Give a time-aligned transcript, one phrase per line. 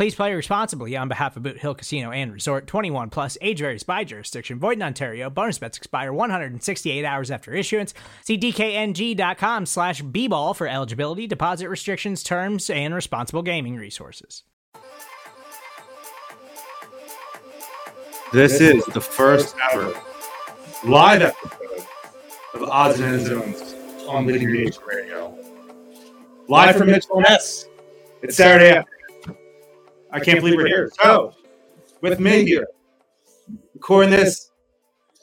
[0.00, 3.82] Please play responsibly on behalf of Boot Hill Casino and Resort 21 plus age varies
[3.82, 4.58] by jurisdiction.
[4.58, 5.28] Void in Ontario.
[5.28, 7.92] Bonus bets expire 168 hours after issuance.
[8.24, 14.44] See DKNG.com slash B ball for eligibility, deposit restrictions, terms, and responsible gaming resources.
[18.32, 19.92] This is the first ever
[20.82, 21.86] live episode
[22.54, 23.74] of Odds and Ends
[24.08, 25.38] on Bleeding Green Nation Radio.
[26.48, 27.66] Live from Mitchell S.
[28.22, 28.89] It's Saturday afternoon.
[30.12, 30.90] I can't believe we're here.
[31.02, 31.34] So,
[32.00, 32.66] with me here,
[33.74, 34.50] recording this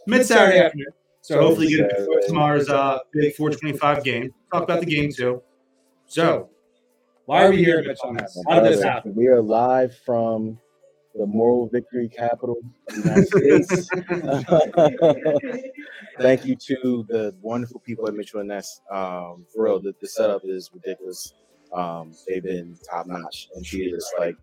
[0.06, 0.88] mid Saturday afternoon.
[1.22, 4.34] So, hopefully, get into tomorrow's uh, big 425 game.
[4.52, 5.42] Talk about the game too.
[6.06, 6.50] So,
[7.26, 8.38] why are we here at Mitchell S?
[8.48, 9.14] How did this happen?
[9.14, 10.58] We are live from
[11.16, 13.90] the moral victory capital of the United States.
[16.22, 18.80] Thank you to the wonderful people at Mitchell and Ness.
[18.90, 21.34] Um, for real, the, the setup is ridiculous.
[21.74, 24.38] Um, they've been top notch and treated us like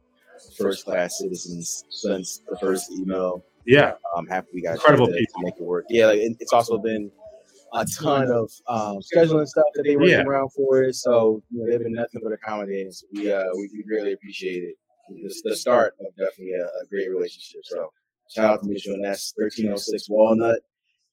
[0.58, 3.44] first class citizens since the first email.
[3.66, 5.86] Yeah, I'm happy we got Incredible to, to make it work.
[5.88, 7.10] Yeah, like, it- it's also been
[7.72, 10.22] a ton of um, scheduling stuff that they working Yeah.
[10.22, 11.02] around for us.
[11.02, 12.92] So you know, they've been nothing but accommodating.
[12.92, 14.76] So we uh, we, we really appreciate it.
[15.08, 17.60] It's the start of definitely a, a great relationship.
[17.64, 17.90] So
[18.30, 20.60] shout out to Mitchell and that's 1306 Walnut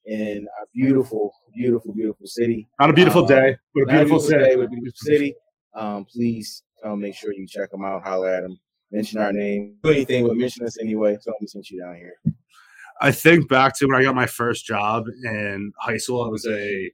[0.05, 2.67] in a beautiful, beautiful, beautiful city.
[2.79, 4.55] on a beautiful Um, day, with a beautiful day city.
[4.55, 5.35] with a beautiful city.
[5.75, 8.57] Um, please come make sure you check them out, holler at them,
[8.91, 11.17] mention our name, do anything, but mention us anyway.
[11.21, 12.13] So we sent you down here.
[13.01, 16.23] I think back to when I got my first job in high school.
[16.23, 16.91] I was a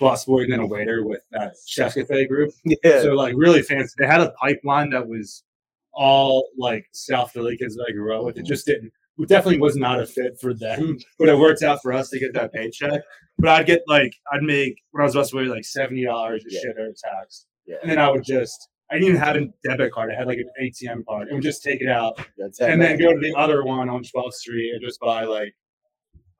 [0.00, 2.52] busboy and then a waiter with that chef cafe group.
[2.64, 3.02] Yeah.
[3.02, 3.94] So like really fancy.
[3.98, 5.44] They had a pipeline that was
[5.92, 8.38] all like South Philly kids that I grew up with.
[8.38, 8.92] It just didn't.
[9.18, 12.20] It definitely was not a fit for them, but it worked out for us to
[12.20, 13.00] get that paycheck.
[13.38, 16.60] But I'd get like I'd make when I was busboy like seventy dollars a Yeah.
[16.60, 17.76] shit or tax, yeah.
[17.82, 18.68] and then I would just.
[18.90, 20.10] I didn't even have a debit card.
[20.10, 22.98] I had like an ATM card and would just take it out That's and then
[22.98, 25.54] go to the other one on 12th Street and just buy like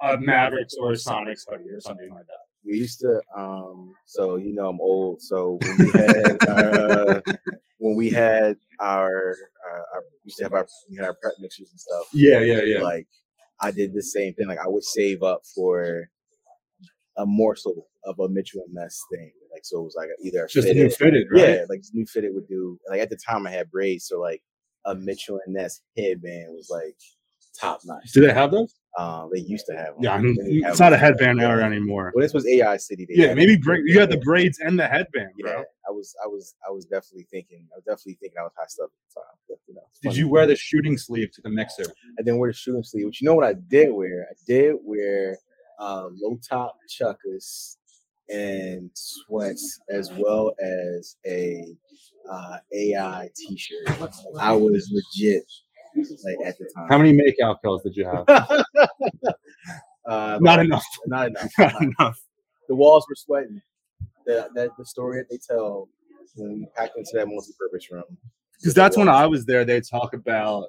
[0.01, 2.39] a Mavericks or a Sonics hoodie or something like that.
[2.65, 7.21] we used to um so you know i'm old so when we had uh
[7.79, 9.35] when we had our,
[9.69, 12.41] uh, our we used to have our we had our prep mixers and stuff Yeah,
[12.41, 12.81] yeah, yeah.
[12.81, 13.07] like
[13.61, 16.09] i did the same thing like i would save up for
[17.17, 20.49] a morsel of a mitchell and ness thing like so it was like either a
[20.49, 21.49] just fitted- new fitted, right?
[21.49, 24.43] yeah like new fitted would do like at the time i had braids so like
[24.87, 26.97] a mitchell and ness headband was like
[27.61, 28.75] top notch Do they have those?
[28.99, 29.97] um they used to have them.
[30.05, 32.13] Yeah, I mean, it's not a headband era anymore.
[32.15, 35.31] well this was ai city Yeah, maybe bring you had the braids and the headband,
[35.39, 35.65] yeah, bro.
[35.89, 38.67] I was, I was, I was definitely thinking, I was definitely thinking I was high
[38.67, 39.37] stuff at the time.
[39.49, 41.85] But, you know, Did you wear the shooting sleeve to the mixer?
[42.19, 43.07] I didn't wear the shooting sleeve.
[43.07, 44.27] But you know what I did wear?
[44.31, 45.39] I did wear
[45.79, 47.78] uh, low top chuckers
[48.31, 51.75] and sweats, as well as a
[52.31, 53.89] uh, AI T-shirt.
[54.39, 55.45] I was legit,
[56.25, 56.89] like at the time.
[56.89, 58.27] How many makeout kills did you have?
[60.09, 60.85] Uh, Not enough.
[61.07, 61.51] Not enough.
[61.59, 62.19] Not enough.
[62.67, 63.61] the walls were sweating.
[64.25, 65.89] The, that the story that they tell
[66.37, 68.05] when we packed into that multi-purpose room.
[68.59, 69.65] Because that's when I was there.
[69.65, 70.69] They talk about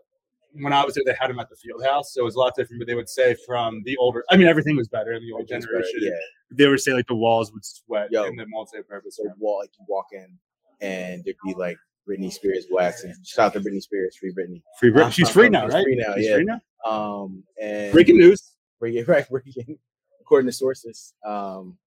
[0.54, 1.04] when I was there.
[1.06, 2.80] They had them at the field house, so it was a lot different.
[2.82, 4.24] But they would say from the older.
[4.30, 6.00] I mean, everything was better in the old Everything's better, generation.
[6.04, 6.56] Yeah.
[6.58, 8.24] They would say like the walls would sweat Yo.
[8.26, 10.38] in the multi-purpose So walk like you walk in
[10.82, 13.14] and there'd be like Britney Spears waxing.
[13.24, 14.62] Shout out to Britney Spears, free Britney.
[14.80, 15.12] Free Britney.
[15.14, 15.84] She's free now, She's right?
[15.84, 16.36] free now, She's yeah.
[16.36, 16.60] free now.
[16.90, 18.56] Um and Breaking news.
[18.80, 19.78] breaking right, breaking
[20.22, 21.14] according to sources.
[21.24, 21.78] Um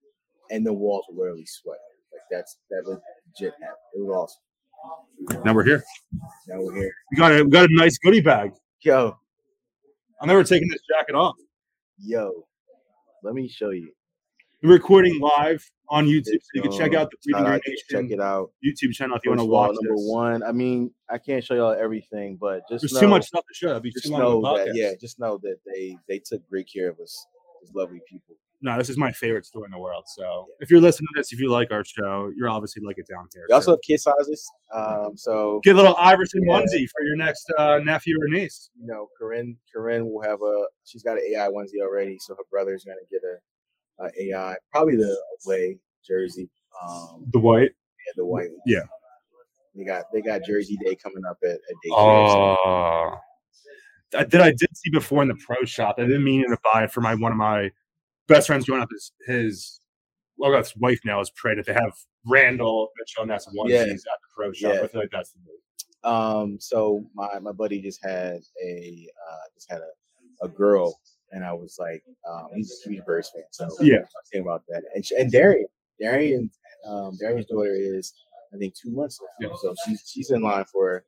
[0.50, 1.78] and the walls were literally sweat.
[2.12, 3.78] Like that's that was legit happened.
[3.94, 4.42] It was awesome.
[5.44, 5.82] Now we're here.
[6.48, 6.92] Now we're here.
[7.10, 8.52] We got a we got a nice goodie bag.
[8.80, 9.16] Yo,
[10.20, 11.36] I'm never taking this jacket off.
[11.98, 12.46] yo,
[13.22, 13.92] let me show you.
[14.62, 18.10] We're recording live on YouTube, so you can check out the shout Green out- check
[18.10, 18.52] it out.
[18.64, 20.06] YouTube channel if you want to watch number this.
[20.08, 20.42] one.
[20.42, 23.54] I mean, I can't show y'all everything, but just There's know, too much stuff to
[23.54, 23.70] show.
[23.70, 26.98] It'd be too long that yeah, just know that they they took great care of
[27.00, 27.26] us,
[27.60, 28.36] these lovely people.
[28.64, 30.04] No, this is my favorite store in the world.
[30.06, 33.06] So if you're listening to this, if you like our show, you're obviously like it
[33.08, 33.44] down here.
[33.48, 34.48] We also So have kid sizes.
[34.72, 36.60] Um, so get a little Iverson Yeah.
[36.60, 38.70] onesie for your next uh, nephew or niece.
[38.80, 40.66] you know, Corinne, Corinne will have a.
[40.84, 44.96] She's got an AI onesie already, so her brother's gonna get a, a AI, probably
[44.96, 46.48] the away jersey.
[46.82, 47.70] Um, The white.
[48.06, 48.50] yeah, the white.
[48.50, 48.60] one.
[48.64, 48.82] Yeah.
[49.74, 52.30] They got they got Jersey Day coming up at, at daycare.
[52.30, 53.14] so- Oh.
[54.14, 55.94] I did I did see before in the pro shop.
[55.98, 57.70] I didn't mean to buy it for my one of my
[58.28, 58.88] best friends growing up.
[58.92, 59.80] His his
[60.38, 61.66] well, his wife now is pregnant.
[61.66, 61.92] They have
[62.26, 63.80] Randall Mitchell and that's onesies Yeah.
[63.82, 64.74] at the pro shop.
[64.74, 64.82] Yeah.
[64.82, 66.12] I feel like that's the move.
[66.12, 70.98] Um, so my my buddy just had a uh, just had a, a girl,
[71.30, 73.98] and I was like, um, he's a huge Birds fan, so Yeah.
[73.98, 74.82] I was thinking about that.
[74.94, 75.66] And and Darian,
[76.00, 76.50] Darian,
[76.86, 78.12] um, Darian's daughter is
[78.52, 79.54] I think two months now, Yeah.
[79.62, 81.04] so she's she's in line for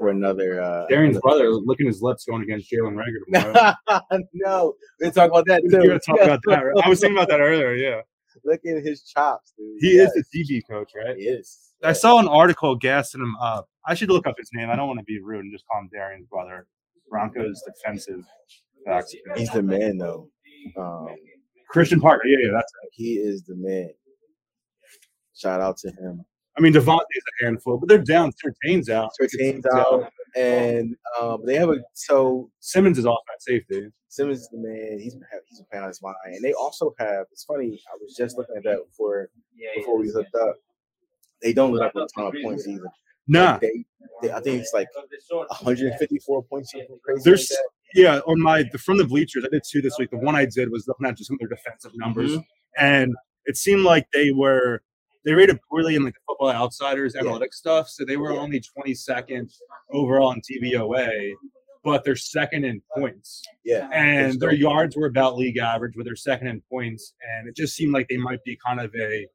[0.00, 0.60] for another.
[0.60, 3.74] Uh, Darian's brother licking his lips going against Jalen Reagor
[4.32, 5.86] no, gonna talk about that too.
[5.86, 6.64] gonna talk about that.
[6.64, 6.84] right?
[6.84, 7.74] I was thinking about that earlier.
[7.74, 8.00] Yeah,
[8.44, 9.76] Look at his chops, dude.
[9.80, 11.16] he Yeah, is the TV coach, right?
[11.16, 11.58] He is.
[11.84, 13.68] I saw an article gassing him up.
[13.86, 14.70] I should look up his name.
[14.70, 16.66] I don't want to be rude and just call him Darian's brother.
[17.10, 18.24] Broncos defensive
[18.86, 19.14] backs.
[19.36, 20.28] He's the man, though.
[20.78, 21.08] Um,
[21.68, 22.26] Christian Parker.
[22.26, 22.90] Yeah, yeah, that's it.
[22.92, 23.90] he is the man.
[25.34, 26.24] Shout out to him.
[26.58, 27.00] I mean, DeVonta's
[27.40, 28.32] a handful, but they're down.
[28.32, 29.10] Surtain's out.
[29.20, 33.88] Surtain's out, and um, they have a so Simmons is off at safety.
[34.08, 34.98] Simmons is the man.
[35.00, 35.16] He's
[35.48, 37.26] he's a fan of his mind, and they also have.
[37.32, 37.80] It's funny.
[37.88, 39.30] I was just looking at that before
[39.76, 40.56] before we hooked up.
[41.42, 42.84] They don't let up a ton of points either.
[43.28, 43.84] Nah, They,
[44.22, 44.88] they I think it's like
[45.48, 46.72] 154 points.
[46.72, 47.22] Crazy.
[47.24, 48.00] There's- like that.
[48.00, 48.18] yeah.
[48.26, 50.10] On my the, from the bleachers, I did two this week.
[50.10, 52.44] The one I did was looking at just some of their defensive numbers, Mhm.
[52.78, 53.14] and
[53.46, 54.82] it seemed like they were
[55.24, 57.22] they rated poorly in like the Football Outsiders Yeah.
[57.22, 57.88] analytics stuff.
[57.88, 58.40] So they were Yeah.
[58.40, 59.50] only 22nd
[59.92, 61.34] overall in DVOA,
[61.84, 63.42] but they're second in points.
[63.64, 67.14] Yeah, and their yards were about league average, but they're second in points.
[67.36, 69.26] And it just seemed like they might be kind of a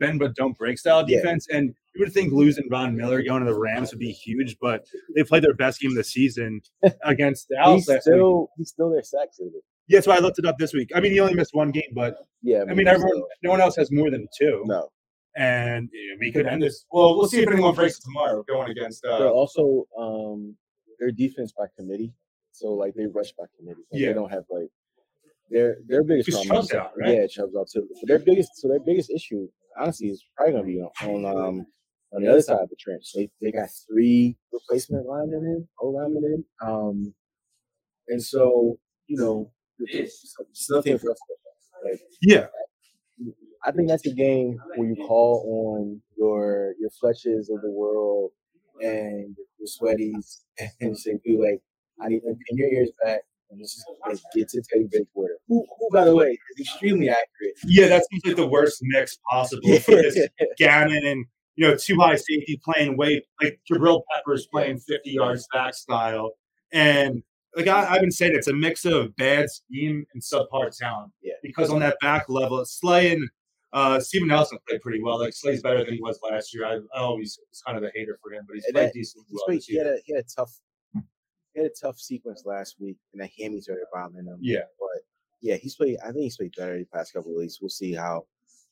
[0.00, 1.18] bend but don't break style Yeah.
[1.18, 1.46] defense.
[1.52, 4.84] And you would think losing Von Miller going to the Rams would be huge, but
[5.14, 6.60] they played their best game of the season
[7.04, 7.82] against Dallas.
[7.82, 8.02] He's week.
[8.02, 9.58] still he's still their sacks leader.
[9.88, 10.90] Yeah, that's why I looked it up this week.
[10.94, 13.76] I mean, he only missed one game, but Yeah, I mean, everyone, no one else
[13.76, 14.62] has more than two.
[14.66, 14.88] no.
[15.36, 16.84] And yeah, we could end this.
[16.92, 19.02] Well, we'll see if anyone breaks it tomorrow going against.
[19.02, 20.56] They're Uh, also um
[20.98, 22.12] their defense by committee.
[22.52, 23.82] So like they rush by committee.
[23.90, 24.08] Like, Yeah.
[24.08, 24.68] They don't have like
[25.50, 26.48] their their biggest problem.
[26.56, 27.14] Chubb's out, right?
[27.16, 27.88] Yeah, Chubb's out too.
[28.00, 29.48] But their biggest so their biggest issue,
[29.78, 31.66] honestly, is probably gonna be on, on um
[32.12, 33.12] on the other side of the trench.
[33.14, 36.44] They they got three replacement linemen in, O linemen in.
[36.68, 37.14] Um
[38.08, 41.18] and so, you know, it's, it's nothing for us.
[41.84, 42.46] Like yeah,
[43.64, 48.30] I think that's a game where you call on your your Fletches of the world
[48.80, 50.44] and your sweaties
[50.80, 51.60] and say, "Dude, like,
[52.00, 53.20] I need to pin your ears back
[53.50, 53.84] and just
[54.34, 58.24] get to Teddy Bridgewater, who, who, by the way, is extremely accurate." yeah, that seems
[58.26, 61.24] like the worst mix possible for this Gannon and
[61.56, 66.32] you know two high safety playing way like Jabril Peppers playing fifty yards back style,
[66.72, 67.22] and
[67.56, 71.12] like I, I've been saying, it's a mix of bad scheme and subpar talent.
[71.22, 71.34] Yeah.
[71.42, 73.28] Because on that back level, Slay and
[73.72, 75.18] uh, Steven Nelson played pretty well.
[75.18, 76.66] Like Slay's better than he was last year.
[76.66, 79.44] I, I always was kind of a hater for him, but he's played decently well.
[79.48, 80.60] this he had a he had a tough
[80.94, 84.38] he had a tough sequence last week, and that hammy started bothering him.
[84.40, 84.60] Yeah.
[84.78, 85.02] but
[85.40, 85.98] yeah, he's played.
[86.02, 87.60] I think he's played better the past couple of weeks.
[87.60, 88.26] We'll see how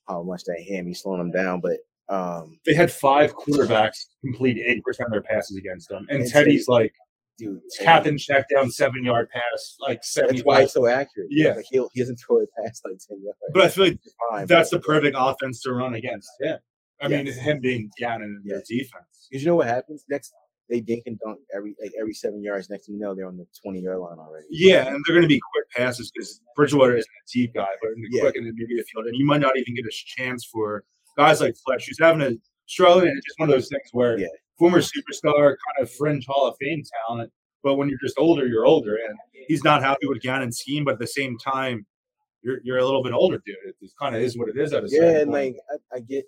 [0.08, 1.78] how much that hammy slowing him down, but.
[2.08, 6.30] Um, They had five quarterbacks complete eighty percent of their passes against them, and And
[6.30, 6.92] Teddy's like
[7.40, 11.28] dude, captain check down seven yard pass, like seventy That's why so accurate.
[11.30, 11.54] Yeah.
[11.54, 13.38] like he'll, he doesn't throw it past like ten yards.
[13.52, 13.98] But I feel like
[14.30, 16.58] fine, that's the perfect offense to run against him.
[17.02, 17.36] I mean, Yes.
[17.36, 18.68] him being down in their Yes.
[18.68, 19.26] defense.
[19.30, 20.32] Because you know what happens next?
[20.68, 22.70] They dink and dunk every like every seven yards.
[22.70, 24.46] Next thing you know, they're on the twenty yard line already.
[24.50, 27.90] Yeah, and they're going to be quick passes because Bridgewater isn't a deep guy, but
[27.96, 28.20] in the Yeah.
[28.22, 30.84] quick the field, and you might not even get a chance for
[31.16, 33.08] guys like Fletch, who's having a struggling.
[33.08, 34.28] And it's just one of those things where Yeah.
[34.60, 37.32] Former superstar, kind of fringe Hall of Fame talent,
[37.64, 40.92] but when you're just older, you're older, and he's not happy with Gannon's scheme, but
[40.94, 41.84] at the same time,
[42.42, 43.56] you're you're a little bit older, dude.
[43.66, 45.56] It, it kind of is what it is at a Yeah, and like
[45.92, 46.24] I, I get,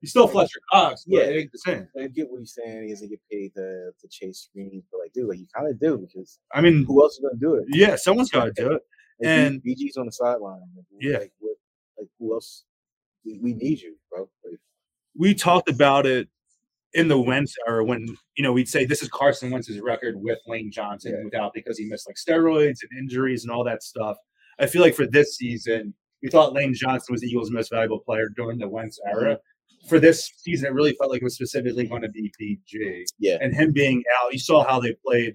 [0.00, 1.24] he's still Fletcher Cox, but Yeah.
[1.30, 1.88] it ain't the same.
[1.98, 2.84] I get what he's saying.
[2.84, 5.78] He doesn't get paid to to chase screens, but like, dude, like you kind of
[5.80, 7.64] do because I mean, who else is gonna do it?
[7.68, 8.82] yeah, someone's got to do it.
[9.24, 10.60] And- BG's on the sideline.
[10.76, 11.18] Like, Yeah.
[11.18, 11.56] like what?
[11.98, 12.64] Like who else?
[13.24, 14.28] We, we need you, bro.
[14.44, 14.58] Like,
[15.16, 16.28] we talked about it
[16.94, 18.06] in the Wentz era when
[18.36, 21.24] you know we'd say this is Carson Wentz's record with Lane Johnson Yeah.
[21.24, 24.16] without because he missed like steroids and injuries and all that stuff.
[24.58, 28.00] I feel like for this season, we thought Lane Johnson was the Eagles' most valuable
[28.00, 29.38] player during the Wentz era.
[29.88, 33.38] For this season, it really felt like it was specifically going to be BG yeah,
[33.40, 34.32] and him being out.
[34.32, 35.34] You saw how they played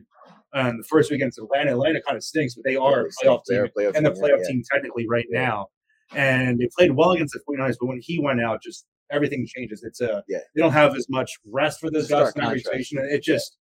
[0.54, 1.72] um, the first week against Atlanta.
[1.72, 3.30] Atlanta kind of stinks, but they are stink.
[3.30, 4.48] playoff team playoff and the team, yeah, playoff yeah.
[4.48, 5.42] team technically right Yeah.
[5.46, 5.68] now.
[6.16, 7.76] and they played well against the 49ers.
[7.82, 9.84] But when he went out, just everything changes.
[9.84, 10.40] It's a Yeah.
[10.56, 12.66] they don't have as much rest for this Stark Gus and contrast.
[12.68, 12.98] rotation.
[13.10, 13.58] It just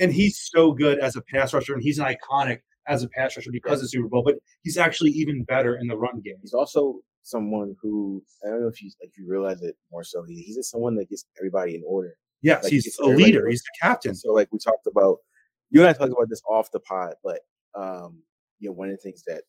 [0.00, 3.36] and he's so good as a pass rusher, and he's an iconic as a pass
[3.36, 4.22] rusher because of Super Bowl.
[4.24, 6.36] But he's actually even better in the run game.
[6.40, 10.22] He's also someone who I don't know if you like you realize it more so.
[10.24, 12.16] He, he's just someone that gets everybody in order.
[12.42, 13.48] Yes, Like, he's a leader.
[13.48, 14.14] He's the captain.
[14.14, 15.18] So like we talked about,
[15.70, 17.40] you and I talked about this off the pod, but
[17.74, 18.22] um,
[18.60, 19.42] you know, one of the things that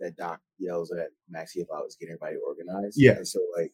[0.00, 2.96] that Doc yells at Maxey about is getting everybody organized.
[2.98, 3.12] Yeah.
[3.16, 3.72] And so like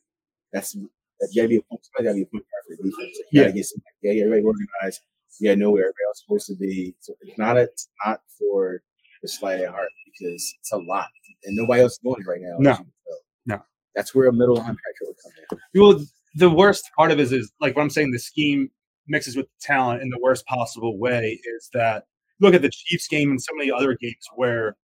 [0.53, 0.77] that's
[1.21, 3.19] that you gotta be a somebody gotta be a point guard for the defense.
[3.33, 3.55] You gotta Yeah.
[3.57, 5.01] get somebody, yeah, everybody organized.
[5.41, 6.95] You gotta know where everybody else is supposed to be.
[7.01, 8.83] So it's not a, it's not for
[9.23, 11.09] the slight at heart because it's a lot.
[11.45, 12.57] And nobody else is doing it right now.
[12.59, 12.71] No.
[12.73, 13.19] as you can tell.
[13.59, 13.63] No.
[13.95, 15.81] That's where a middle linebacker would come in.
[15.81, 16.05] Well,
[16.37, 18.71] the worst part of it is, is like what I'm saying, the scheme
[19.09, 21.41] mixes with the talent in the worst possible way.
[21.57, 22.05] Is that
[22.41, 24.77] look at the Chiefs game and some of the other games where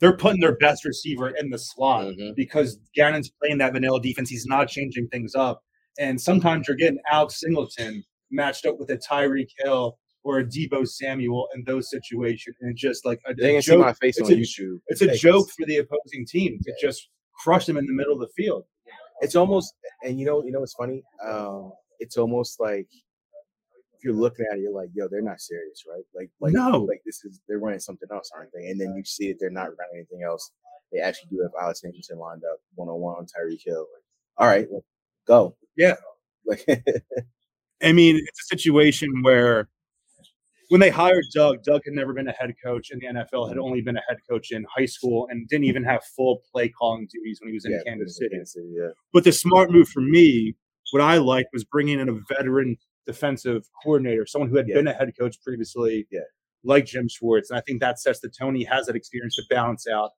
[0.00, 2.34] they're putting their best receiver in the slot Mhm.
[2.34, 4.30] because Gannon's playing that vanilla defense.
[4.30, 5.62] He's not changing things up,
[5.98, 10.86] and sometimes you're getting Alex Singleton matched up with a Tyreek Hill or a Deebo
[10.86, 13.80] Samuel in those situations, and just like a, They a can see joke.
[13.80, 14.80] my face it's on a- YouTube.
[14.88, 16.88] It's a Hey, joke for the opposing team to Yeah.
[16.88, 17.08] just
[17.42, 18.64] crush them in the middle of the field.
[19.22, 22.88] it's almost and you know you know it's funny um it's almost like
[24.00, 26.80] if you're looking at it you're like yo they're not serious right like like No.
[26.88, 29.50] like this is they're running something else aren't they and then you see that they're
[29.50, 30.50] not running anything else
[30.92, 33.86] they actually do have Alex Anderson lined up one-on-one on Tyreek Hill
[34.38, 34.84] all right well,
[35.26, 35.96] go Yeah.
[36.46, 36.64] like
[37.82, 39.68] I mean, it's a situation where
[40.68, 43.56] when they hired Doug, Doug had never been a head coach in the NFL, had
[43.56, 43.60] mm-hmm.
[43.60, 47.08] only been a head coach in high school, and didn't even have full play calling
[47.12, 48.36] duties when he was in yeah, Kansas City.
[48.36, 50.54] Kansas City yeah But the smart move for me,
[50.92, 52.76] what I liked was bringing in a veteran
[53.06, 54.74] defensive coordinator, someone who had Yeah.
[54.76, 56.20] been a head coach previously, Yeah.
[56.62, 57.50] like Jim Schwartz.
[57.50, 58.54] And I think that sets the tone.
[58.54, 60.12] He has that experience to balance out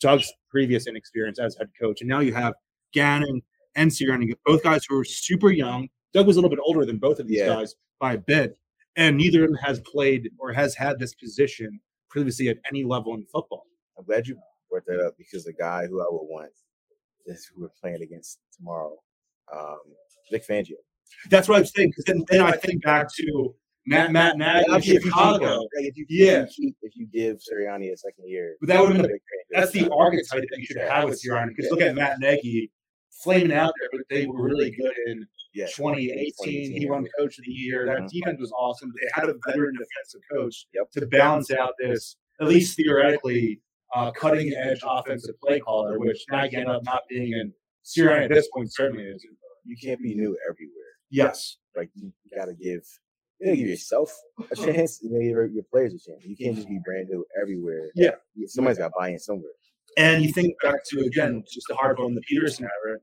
[0.00, 2.00] Doug's previous inexperience as head coach.
[2.00, 2.54] And now you have
[2.92, 3.42] Gannon
[3.76, 5.88] and Sirianni, both guys who are super young.
[6.12, 7.46] Doug was a little bit older than both of these Yeah.
[7.48, 8.58] guys by a bit.
[8.96, 13.14] And neither of them has played or has had this position previously at any level
[13.14, 13.66] in football.
[13.96, 16.52] I'm glad you brought that up because the guy who I would want
[17.26, 18.98] is who we're playing against tomorrow
[19.52, 19.78] um
[20.30, 20.76] Vic Fangio
[21.30, 21.90] That's what I'm saying.
[21.90, 23.54] Because then, then I think back to
[23.86, 25.56] Matt, Matt Nagy in Obviously, if you Chicago.
[25.56, 26.42] like, if you, Yeah.
[26.42, 29.18] if you, if you give Sirianni a second year, But that would've been the-
[29.50, 31.48] That's the archetype that you should have with Sirianni.
[31.56, 32.70] Because look at Matt Nagy
[33.22, 35.66] flaming out there, but they were really good in yeah.
[35.66, 36.72] 2018.
[36.76, 37.84] He won Coach of the Year.
[37.86, 38.92] That defense was awesome.
[39.00, 40.90] They had a veteran defensive coach Yep.
[40.92, 43.60] to balance out this, at least theoretically,
[43.94, 47.34] uh, cutting edge offensive play caller, which Nagy ended up not being.
[47.34, 47.52] And
[47.84, 49.26] Sirianni at this point certainly is.
[49.64, 50.79] You can't be new everywhere.
[51.10, 51.56] Yes.
[51.76, 52.82] Like you, you got to give,
[53.38, 54.12] you gotta give yourself
[54.50, 56.24] a chance, and then give your players a chance.
[56.24, 57.90] You can't just be brand new everywhere.
[57.94, 58.12] Yeah.
[58.34, 59.52] You- somebody's got to buy in somewhere.
[59.96, 62.98] And you think back to again, just the harp on the Pederson era.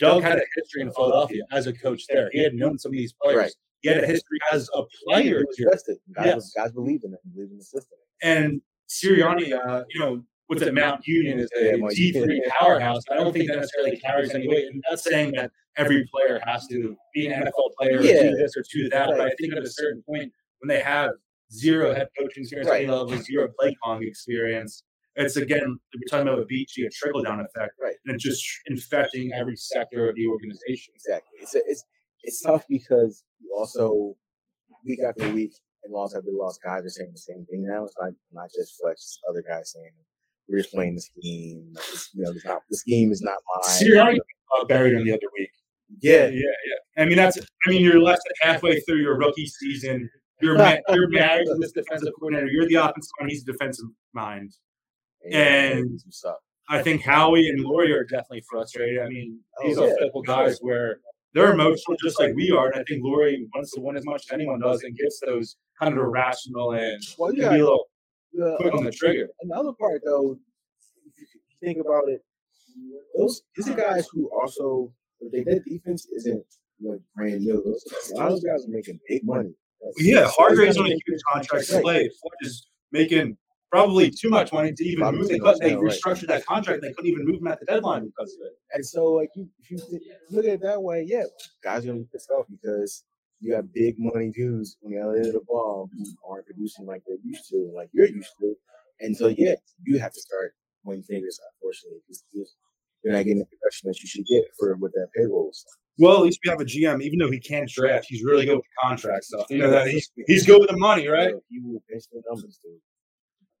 [0.00, 2.28] Doug had a history in Philadelphia as a coach there.
[2.32, 3.38] He had known some of these players.
[3.38, 3.52] Right.
[3.82, 5.68] He had a history as a He player was here.
[5.68, 5.98] invested.
[6.12, 6.52] Guys, Yes.
[6.56, 7.20] guys believe in it.
[7.32, 7.96] Believe in the system.
[8.20, 13.02] And Sirianni, uh, you know, what's at Mount Union is a Yeah, Mount D3 powerhouse.
[13.10, 14.66] I don't think that necessarily carries any weight.
[14.66, 18.56] And not saying that every player has to be an NFL player or do this
[18.56, 19.08] or do that.
[19.08, 21.12] But I think at a certain point, when they have
[21.52, 24.82] zero head coaching experience at any level, zero play calling experience,
[25.16, 27.74] it's again, we're talking about a BG, a trickle down effect.
[27.80, 27.94] Right.
[28.04, 30.92] And it's just infecting every sector of the organization.
[30.96, 31.38] Exactly.
[31.40, 31.84] It's it's
[32.22, 34.16] it's tough because you also
[34.84, 35.52] week after week
[35.84, 37.84] and loss after loss, guys are saying the same thing now.
[37.84, 39.92] It's not not just it's other guys saying
[40.48, 41.72] we're just playing the scheme.
[41.74, 43.74] Like, it's, you know, it's not the scheme is not mine.
[43.82, 44.18] Sirianni
[44.60, 45.50] uh, buried him the other week.
[46.00, 46.30] Yeah, yeah,
[46.66, 47.02] yeah.
[47.02, 47.38] I mean, that's.
[47.38, 50.08] I mean, you're less than halfway through your rookie season.
[50.40, 52.48] You're ma- you're married to this defensive coordinator.
[52.48, 53.30] You're the offensive mind.
[53.30, 54.52] He's the defensive mind.
[55.30, 56.00] And-
[56.70, 59.00] I think Howie and Lurie are definitely frustrated.
[59.02, 60.98] I mean, these Oh, are yeah, fickle for guys where
[61.34, 62.70] they're emotional just like we are.
[62.70, 65.56] And I think Lurie wants to win as much as anyone does and gets those
[65.78, 67.86] kind of irrational and Well, can be a little
[68.34, 69.28] the, on um, the trigger.
[69.42, 70.38] another part though.
[71.16, 72.22] If you think about it,
[73.16, 74.92] those these are guys who also
[75.32, 76.44] they their defense isn't
[76.82, 77.62] like brand new.
[77.64, 79.54] Those, a lot of those guys are making big money.
[79.98, 80.98] Yeah, Hargrave's on a Right.
[81.06, 81.66] huge contract.
[81.66, 83.36] Slade Fletch is making
[83.70, 85.28] probably too much money to even Probably move.
[85.28, 85.84] They, cut- they right.
[85.92, 86.80] restructured that contract.
[86.80, 88.52] They couldn't even move him at the deadline because of it.
[88.72, 89.78] And so, like, you, if you
[90.30, 91.24] look at it that way, yeah,
[91.62, 93.04] guys are gonna be pissed off because
[93.40, 96.86] you have big money dudes on the other end of the ball who aren't producing
[96.86, 98.54] like they're used to, like you're used to.
[99.00, 102.54] And so, yeah, you have to start pointing fingers, unfortunately, because
[103.02, 105.64] you're not getting the production that you should get for what that payroll is.
[105.98, 108.56] Well, at least we have a GM, even though he can't draft, he's really good
[108.56, 109.46] with contract stuff.
[109.48, 111.34] You know that he's he's good with the money, right?
[111.48, 112.80] He will the numbers, dude.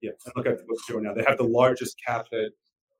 [0.00, 0.10] Yeah.
[0.34, 1.14] Look at what they're doing now.
[1.14, 2.52] They have the largest cap hit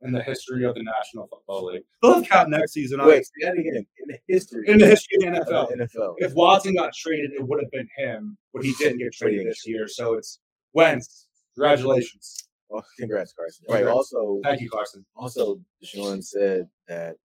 [0.02, 1.82] in the history of the National Football League.
[2.02, 2.98] They'll have cap next season.
[3.00, 3.24] Wait, honestly.
[3.40, 3.86] say that again.
[3.98, 4.68] In the history.
[4.68, 5.76] In the history of the of NFL.
[5.76, 6.14] the NFL.
[6.18, 9.66] If Watson got traded, it would have been him, but he didn't get traded this
[9.66, 9.88] year.
[9.88, 10.40] So it's
[10.74, 11.26] Wentz.
[11.54, 12.48] Congratulations.
[12.70, 13.64] Oh, congrats, Carson.
[13.68, 13.86] Right.
[13.86, 15.04] Also, Thank you, Carson.
[15.16, 17.16] also, DeSean said that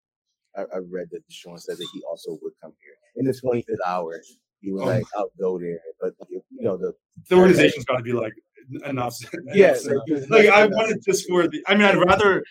[0.56, 3.78] I, I read that DeSean said that he also would come here in the 25th
[3.86, 4.22] hour.
[4.62, 4.86] He would Oh.
[4.88, 6.94] like out go there, but you know the
[7.30, 8.34] The organization's got to be like
[8.86, 9.18] enough.
[9.54, 9.76] yeah,
[10.30, 11.64] like I wanted just for the.
[11.68, 12.44] I mean, I'd rather.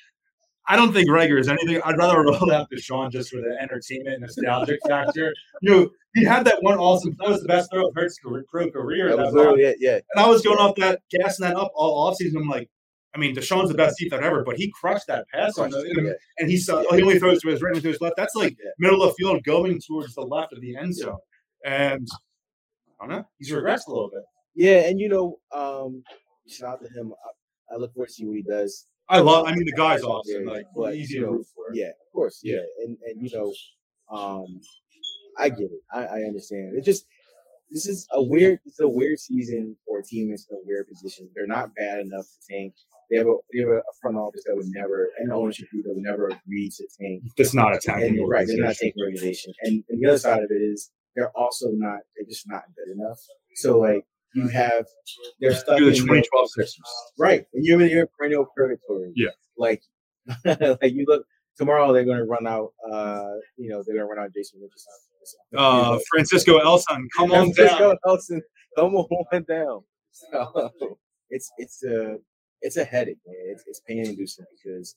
[0.71, 1.81] I don't think Reagor is anything.
[1.83, 5.35] I'd rather roll out DeSean just for the entertainment and nostalgic factor.
[5.63, 7.17] You know, he had that one awesome.
[7.19, 9.09] That was the best throw of Hurts' career, pro career.
[9.17, 9.79] That that was it.
[9.81, 12.37] Yeah, And I was going off that, gassing that up all offseason.
[12.37, 12.69] I'm like,
[13.15, 16.51] I mean, DeSean's the best defense ever, but he crushed that pass on the, and
[16.51, 18.17] he saw, he only throws to his right and to his left.
[18.17, 21.19] That's like middle of the field going towards the left of the end zone.
[21.65, 22.07] And
[23.01, 24.23] I don't know, he's regressed a little bit.
[24.55, 26.02] Yeah, and you know, um,
[26.49, 27.12] shout out to him.
[27.71, 28.87] I, I look forward to see what he does.
[29.11, 30.45] I love, I mean, the guy's awesome.
[30.45, 31.64] Like, but, easy you to root for.
[31.73, 32.40] Yeah, of course.
[32.43, 32.85] Yeah, Yeah.
[32.85, 33.52] and and you know,
[34.17, 34.61] um,
[35.38, 35.81] I get it.
[35.93, 36.76] I, I understand.
[36.76, 37.07] It just
[37.71, 38.59] this is a weird.
[38.67, 41.28] It's a weird season for a team that's in a weird position.
[41.35, 42.75] They're not bad enough to tank.
[43.11, 45.95] They have a they have a front office that would never and ownership group that
[45.95, 47.23] would never agree to tank.
[47.38, 48.93] It's not a tanking And, right, they're not organization.
[48.93, 49.52] tanking organization.
[49.62, 52.00] And, and the other side of it is they're also not.
[52.17, 53.19] They're just not good enough.
[53.55, 54.87] So like you have
[55.40, 56.80] they're stuck You're the in 2012 Sixers.
[57.18, 57.44] Right.
[57.54, 59.12] And you're in your perennial purgatory.
[59.14, 59.30] Yeah.
[59.56, 59.82] Like,
[60.44, 61.25] like you look
[61.56, 62.73] tomorrow, they're going to run out.
[62.90, 64.92] Uh, you know, they're going to run out Jason Richardson.
[65.56, 67.97] Uh, Francisco Elson, come on Francisco down.
[68.06, 68.42] Nelson,
[68.76, 69.82] come on down.
[70.12, 70.70] So
[71.30, 72.16] it's it's a
[72.62, 73.37] it's a headache, man.
[73.49, 74.97] It's, it's pain inducing because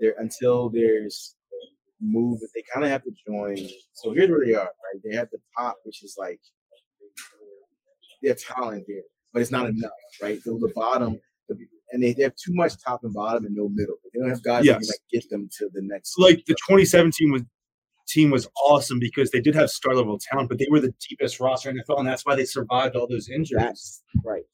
[0.00, 1.36] there until there's
[2.00, 3.56] move, they kind of have to join.
[3.92, 5.02] So here's where they are, right?
[5.04, 6.40] They have the top, which is like
[8.22, 9.78] they're talent there, but it's not mm-hmm.
[9.78, 10.40] enough, right?
[10.42, 11.18] So the bottom,
[11.90, 13.96] and they, they have too much top and bottom and no middle.
[14.12, 16.18] They don't have guys that can like get them to the next.
[16.18, 17.42] Like the 2017 was
[18.08, 21.40] team was awesome because they did have star level talent, but they were the deepest
[21.40, 23.62] roster in the NFL, and that's why they survived all those injuries.
[23.62, 24.44] That's right.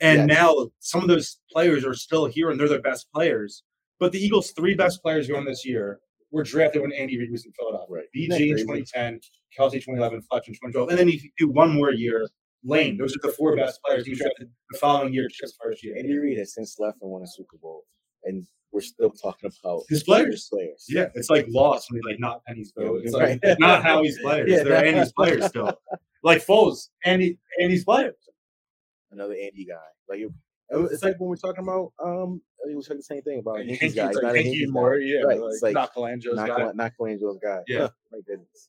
[0.00, 0.38] And Yes.
[0.38, 3.64] now some of those players are still here and they're their best players.
[3.98, 7.44] But the Eagles' three best players going this year were drafted when Andy Reid was
[7.44, 7.96] in Philadelphia.
[7.96, 8.06] Right.
[8.16, 9.20] BG in 2010,
[9.56, 10.88] Kelce 2011, Fletcher in 2012.
[10.88, 12.26] And then if you do one more year,
[12.64, 12.96] Lane.
[12.98, 15.96] Those are the four best players he drafted the following year, just first year.
[15.96, 17.84] Andy Reid has since left and won a Super Bowl,
[18.24, 20.48] and we're still talking about His players.
[20.52, 20.84] players.
[20.88, 23.00] Yeah, it's like lost when they like not Penny's vote.
[23.02, 23.56] It's like Right.
[23.58, 24.50] not Howie's players.
[24.50, 24.62] Yeah.
[24.62, 25.72] They're Andy's players still.
[26.22, 28.14] Like Foles, Andy Andy's players.
[29.10, 29.76] another Andy guy.
[30.08, 30.30] Like it,
[30.92, 33.94] it's like when we're talking about um, we were talking the same thing about Hinkie's
[33.94, 34.08] guy.
[34.08, 34.96] He's like not Hinkie's guy.
[35.00, 35.40] Yeah, right.
[35.40, 36.70] like it's like not Colangelo's guy.
[36.74, 37.60] Not Colangelo's guy.
[37.66, 37.88] Yeah.
[38.12, 38.68] my goodness.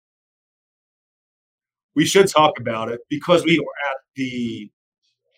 [1.95, 4.71] We should talk about it because we are at the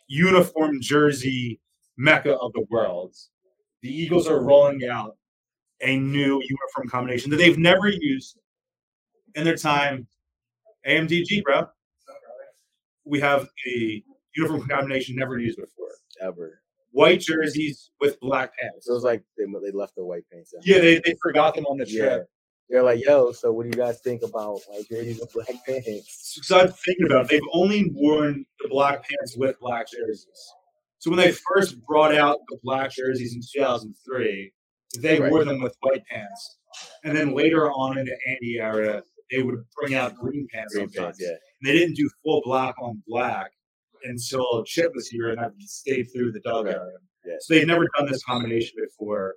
[0.08, 1.60] uniform jersey
[1.98, 3.16] mecca of the world.
[3.82, 5.18] The Eagles are rolling out
[5.82, 8.38] a new uniform combination that they've never used
[9.36, 10.08] in their time.
[10.88, 11.68] AMDG, bro.
[13.06, 14.04] We have a
[14.36, 15.88] uniform combination never used before.
[16.22, 16.62] Ever.
[16.92, 18.88] White jerseys with black pants.
[18.88, 20.66] It was like they, they left the white pants out.
[20.66, 22.28] Yeah, they, they forgot them on the trip.
[22.70, 26.40] They're like, yo, so what do you guys think about like jerseys with black pants?
[26.44, 27.30] So I'm thinking about it.
[27.30, 30.26] They've only worn the black pants with black jerseys.
[31.00, 34.52] So when they first brought out the black jerseys in 2003,
[35.00, 35.30] they Right.
[35.32, 36.58] wore them with white pants.
[37.04, 40.90] And then later on in the Andy era, they would bring out green pants Green
[40.90, 41.18] sometimes.
[41.18, 41.30] pants, yeah.
[41.30, 41.38] And
[41.70, 43.52] they didn't do full black on black
[44.04, 46.76] until Chip was here and I stayed through the Doug Right.
[46.76, 46.92] era.
[47.26, 47.36] Yeah.
[47.40, 49.36] So they've never done this combination before.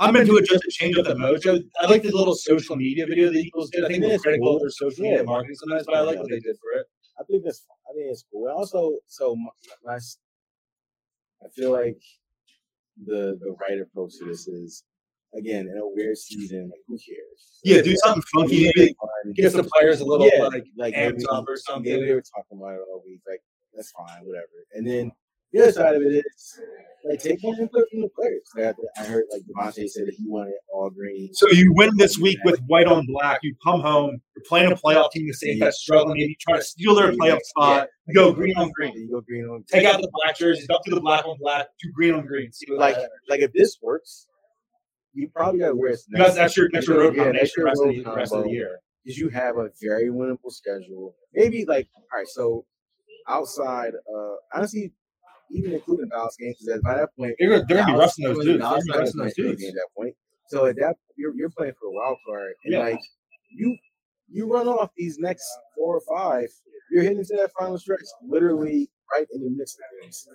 [0.00, 1.62] I'm into it just to change up the mojo.
[1.80, 3.84] I like the little social media video the Eagles did.
[3.84, 4.56] I think they're it's critical cool.
[4.56, 5.10] of their social Yeah.
[5.12, 6.20] media marketing sometimes, but I like Yeah.
[6.22, 6.86] what they did for it.
[7.20, 7.76] I think that's fine.
[7.88, 8.48] I think it's cool.
[8.48, 9.36] And also, so
[9.84, 12.00] my, I feel like
[13.06, 14.84] the the right approach to this is
[15.34, 17.60] again in a weird season, like who cares?
[17.64, 18.70] Yeah, do something funky.
[18.76, 18.94] Maybe
[19.34, 21.92] give the players a little Yeah, like like amped up or something.
[21.92, 23.20] Maybe they were talking about it all week.
[23.28, 23.42] Like
[23.74, 24.46] that's fine, whatever.
[24.74, 25.12] And then
[25.54, 26.60] the other side of it is
[27.08, 28.42] like take more input from the players.
[28.56, 31.32] Like, I, I heard like DeVonta said that he wanted all green.
[31.34, 33.40] So you win this week with white on black.
[33.42, 36.64] You come home, you're playing a playoff team, the same that's struggling, maybe try to
[36.64, 38.14] steal their playoff spot, Yeah.
[38.14, 38.94] go green on green.
[38.96, 41.66] You go green on Take out the black jerseys, don't do the black on black,
[41.82, 42.52] do green on green.
[42.52, 42.96] See what like
[43.28, 44.26] like if this works,
[45.12, 46.00] you probably got to wear it.
[46.10, 48.32] that's, that's your that's your road Yeah, combination your rest, of road the, the rest
[48.34, 48.80] of the year.
[49.06, 51.14] Is you have a very winnable schedule.
[51.34, 52.64] Maybe like all right, so
[53.28, 54.92] outside, uh, honestly,
[55.50, 58.24] even including Dallas games, because by that point, They're, gonna- they're gonna be Dallas- rusting
[58.24, 58.46] those dudes.
[58.46, 59.64] They're Dallas gonna be rusting not those dudes.
[59.64, 60.14] At that point,
[60.48, 62.78] so at that you're you're playing for a wild card, and Yeah.
[62.80, 63.00] like
[63.50, 63.76] you
[64.30, 65.44] you run off these next
[65.76, 66.48] four or five,
[66.90, 70.26] you're hitting to that final stretch, literally right in the midst of things.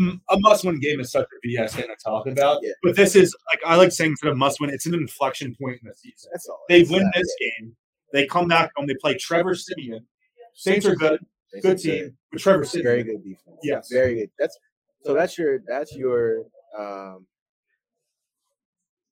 [0.00, 2.60] Mm, a must-win game is such a BS thing to talk about.
[2.62, 2.72] Yeah.
[2.84, 5.88] But this is like I like saying for of must-win, it's an inflection point in
[5.88, 6.30] the season.
[6.32, 6.60] That's all.
[6.68, 7.76] They win this game,
[8.12, 10.06] they come back home, they play Trevor Siemian.
[10.54, 11.20] Saints are good,
[11.62, 13.58] good team, but Trevor It's a very good defense.
[13.62, 13.88] Yes.
[13.90, 14.30] very good.
[14.38, 14.58] That's
[15.04, 15.14] so.
[15.14, 15.60] That's your.
[15.66, 16.44] That's your.
[16.78, 17.26] Um,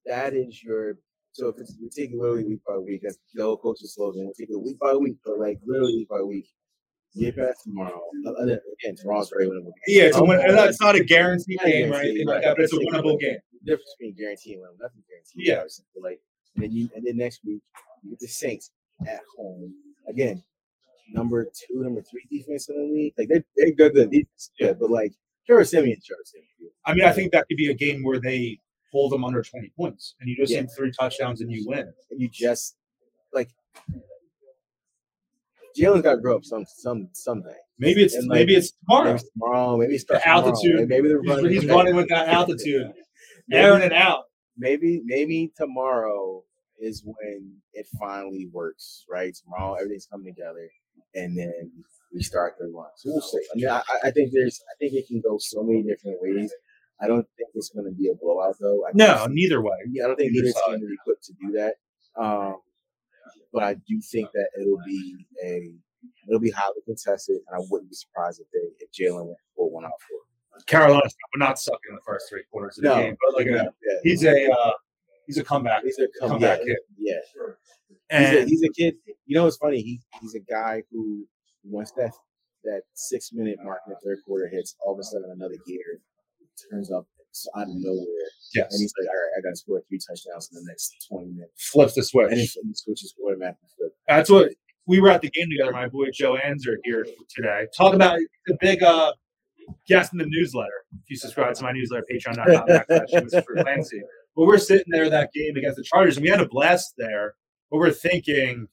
[0.05, 0.99] that is your.
[1.33, 4.27] So if it's, we take it literally week by week, that's the whole coach's slogan.
[4.27, 6.47] We take it week by week, but like literally week by week.
[7.19, 8.01] Get past tomorrow.
[8.27, 9.65] Uh, uh, Again, tomorrow's very winnable.
[9.65, 9.73] game.
[9.89, 12.45] Yeah, it's a win, and that's not a guaranteed Not game guarantee, like right.
[12.45, 13.37] that, but it's a It's like- winnable game.
[13.53, 15.47] The difference between guarantee and winnable, nothing guaranteed.
[15.47, 15.63] Yeah.
[16.03, 16.21] like,
[16.57, 17.63] and then you, and then next week
[18.03, 18.71] you get the Saints
[19.07, 19.73] at home
[20.09, 20.43] again.
[21.13, 23.15] Number two, number three defense in the league.
[23.19, 24.51] Like they they're good, defense.
[24.59, 25.13] Yeah, but like
[25.47, 26.73] Trevor Siemian, Trevor Siemian.
[26.85, 28.59] I mean, I think that could be a game where they
[28.93, 30.63] hold them under 20 points and you just Yeah.
[30.77, 31.93] three touchdowns and you win.
[32.11, 32.77] and you just
[33.33, 33.51] like
[35.79, 37.55] Jalen's got to grow up some some someday.
[37.79, 39.05] Maybe it's And, like, maybe it's tomorrow.
[39.05, 39.77] Maybe it's tomorrow.
[39.77, 40.89] Maybe it's The tomorrow, altitude.
[40.89, 41.53] Maybe they're He's, running.
[41.53, 42.91] he's running with that altitude,
[43.53, 44.25] airing it out.
[44.57, 46.43] Maybe maybe tomorrow
[46.79, 49.05] is when it finally works.
[49.11, 50.71] Right tomorrow, everything's coming together,
[51.15, 51.71] and then
[52.15, 52.87] we start the run.
[52.97, 53.39] So we'll see.
[53.53, 54.63] I mean, I, I- think there's.
[54.73, 56.53] I think it can go so many different ways.
[57.01, 58.87] I don't think it's going to be a blowout though.
[58.87, 59.77] I No, neither way.
[59.91, 60.77] Yeah, I don't think Either either side.
[60.79, 61.75] team is equipped to do that.
[62.19, 62.57] Um,
[63.53, 65.75] but I do think that it'll be a
[66.29, 69.71] it'll be highly contested, and I wouldn't be surprised if they if Jalen went for
[69.71, 70.17] one out for.
[70.67, 73.53] Carolina's not sucking in the first three quarters of the No, game, but like yeah,
[73.57, 73.99] a, yeah.
[74.03, 74.73] he's a uh,
[75.27, 75.83] he's a comeback.
[75.83, 76.77] He's a come, comeback yeah, kid.
[76.99, 78.21] yeah.
[78.21, 78.97] He's a, he's a kid.
[79.27, 79.81] You know it's funny?
[79.81, 81.27] He he's a guy who
[81.65, 82.13] once that
[82.65, 86.01] that six minute mark in the third quarter hits, all of a sudden another gear
[86.71, 87.07] turns up
[87.55, 88.07] out of nowhere,
[88.55, 91.07] yes, and he's like, "All right, I got to score three touchdowns in the next
[91.09, 92.31] twenty minutes." flips the switch.
[92.31, 93.69] And he, he switches automatically.
[93.77, 93.93] flip.
[94.09, 94.53] That's what
[94.87, 95.73] we were at the game together.
[95.73, 97.67] My boy Joe Anzer here today.
[97.77, 99.13] Talk about the big uh,
[99.87, 100.85] guest in the newsletter.
[101.03, 103.63] If you subscribe to my newsletter, patreon.com backslash Mr.
[103.63, 104.01] Clancy.
[104.37, 107.35] But we're sitting there that game against the Chargers, and we had a blast there.
[107.71, 108.69] But we're thinking,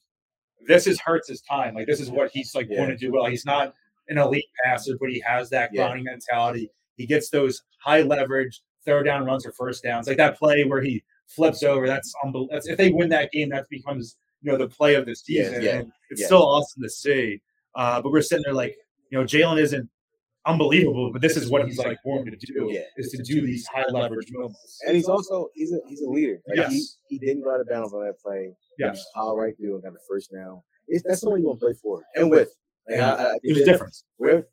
[0.68, 1.74] this is Hurts' time.
[1.74, 2.76] Like this is what he's like Yeah.
[2.78, 3.26] going to do well.
[3.26, 3.74] He's not
[4.08, 5.84] an elite passer, but he has that Yeah.
[5.86, 6.70] grinding mentality.
[6.96, 10.82] He gets those high leverage third down runs or first downs, like that play where
[10.82, 11.86] he flips over.
[11.86, 12.54] That's unbelievable.
[12.54, 15.62] That's, if they win that game, that becomes you know the play of the season.
[15.62, 16.26] yeah, and it's yeah.
[16.26, 17.40] still awesome to see.
[17.74, 18.76] Uh, but we're sitting there like,
[19.10, 19.88] you know, Jalen isn't
[20.46, 22.80] unbelievable, but this is what he's like born to do Yeah.
[22.96, 24.78] is to do these high leverage moments.
[24.86, 26.40] And he's also he's a he's a leader.
[26.48, 26.72] Like Yes.
[26.72, 28.54] he, he didn't go out of bounds on that play.
[28.76, 28.98] He Yes.
[28.98, 30.62] just plowed right through and got the first down.
[30.88, 32.48] It's, that's someone you want to play for and with.
[32.88, 34.04] Like, I, I, I think There's a that- difference.
[34.18, 34.46] Where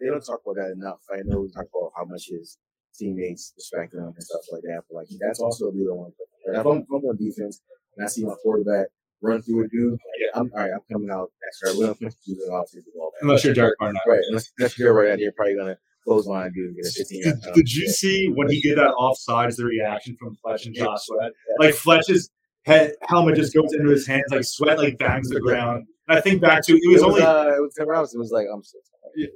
[0.00, 0.98] they don't talk about that enough.
[1.12, 2.58] I know we talk about how much his
[2.98, 6.12] teammates respect him and stuff like that, but like that's also a dude I want
[6.12, 6.54] to play.
[6.54, 6.60] for.
[6.60, 7.60] If I'm, if I'm on defense
[7.96, 8.88] and I see my quarterback
[9.24, 10.40] run through a dude, Yeah.
[10.40, 10.70] I'm all right.
[10.72, 11.72] I'm coming out extra.
[11.78, 13.10] We don't do the offensive ball.
[13.22, 14.02] Unless you're Derek Barnett.
[14.06, 14.20] right.
[14.28, 17.18] Unless, unless you're right out there, probably gonna close line dude and get a 15
[17.20, 17.54] Did, yard touchdown.
[17.54, 21.32] did you see when he did that offsides, the reaction from Fletch and Josh Sweat?
[21.58, 22.30] Like Fletch's
[22.66, 25.86] head helmet just goes into his hands, like Sweat like bangs the ground.
[26.08, 28.18] And I think back to it was, only uh, it was Tim Robinson.
[28.18, 28.78] It was like I'm so
[29.16, 29.30] tired.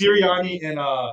[0.00, 1.12] Sirianni in uh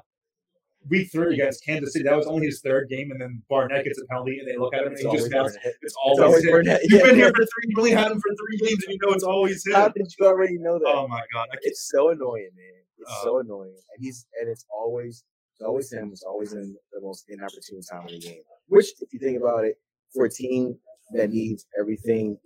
[0.89, 2.03] week three against Kansas City.
[2.03, 4.73] That was only his third game, and then Barnett gets a penalty, and they look
[4.73, 5.75] at him and It's he always just announced, Barnett.
[5.81, 6.77] it's It's always, always him.
[6.83, 7.05] You've Yeah.
[7.07, 7.65] been here for three.
[7.67, 9.73] You only had him for three games, and you know it's always him.
[9.73, 10.87] How did you already know that?
[10.87, 11.47] Oh my god!
[11.61, 12.81] It's so annoying, man.
[12.99, 16.09] It's Uh, so annoying, and he's and it's always it's always him.
[16.11, 18.41] It's always in the most inopportune time of the game.
[18.67, 19.75] Which, if you think about it,
[20.13, 20.77] for a team
[21.13, 22.37] that needs everything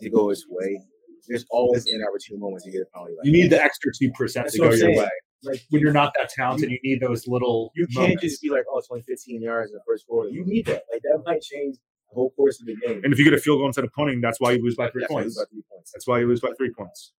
[0.00, 0.80] to go its way,
[1.28, 3.14] there's always inopportune moments to get a penalty.
[3.18, 5.08] Like you need the extra two percent to go your way.
[5.44, 7.70] Like, When you're not that talented, you need those little.
[7.74, 8.22] you can't moments.
[8.22, 10.28] just be like, oh, it's only 15 yards in the first quarter.
[10.30, 10.82] You need that.
[10.92, 11.76] Like that might change
[12.08, 13.00] the whole course of the game.
[13.04, 14.88] And if you get a field goal instead of punting, that's why you lose by
[14.90, 15.38] three That's points.
[15.38, 15.92] about three points.
[15.92, 17.12] That's why you lose by three points.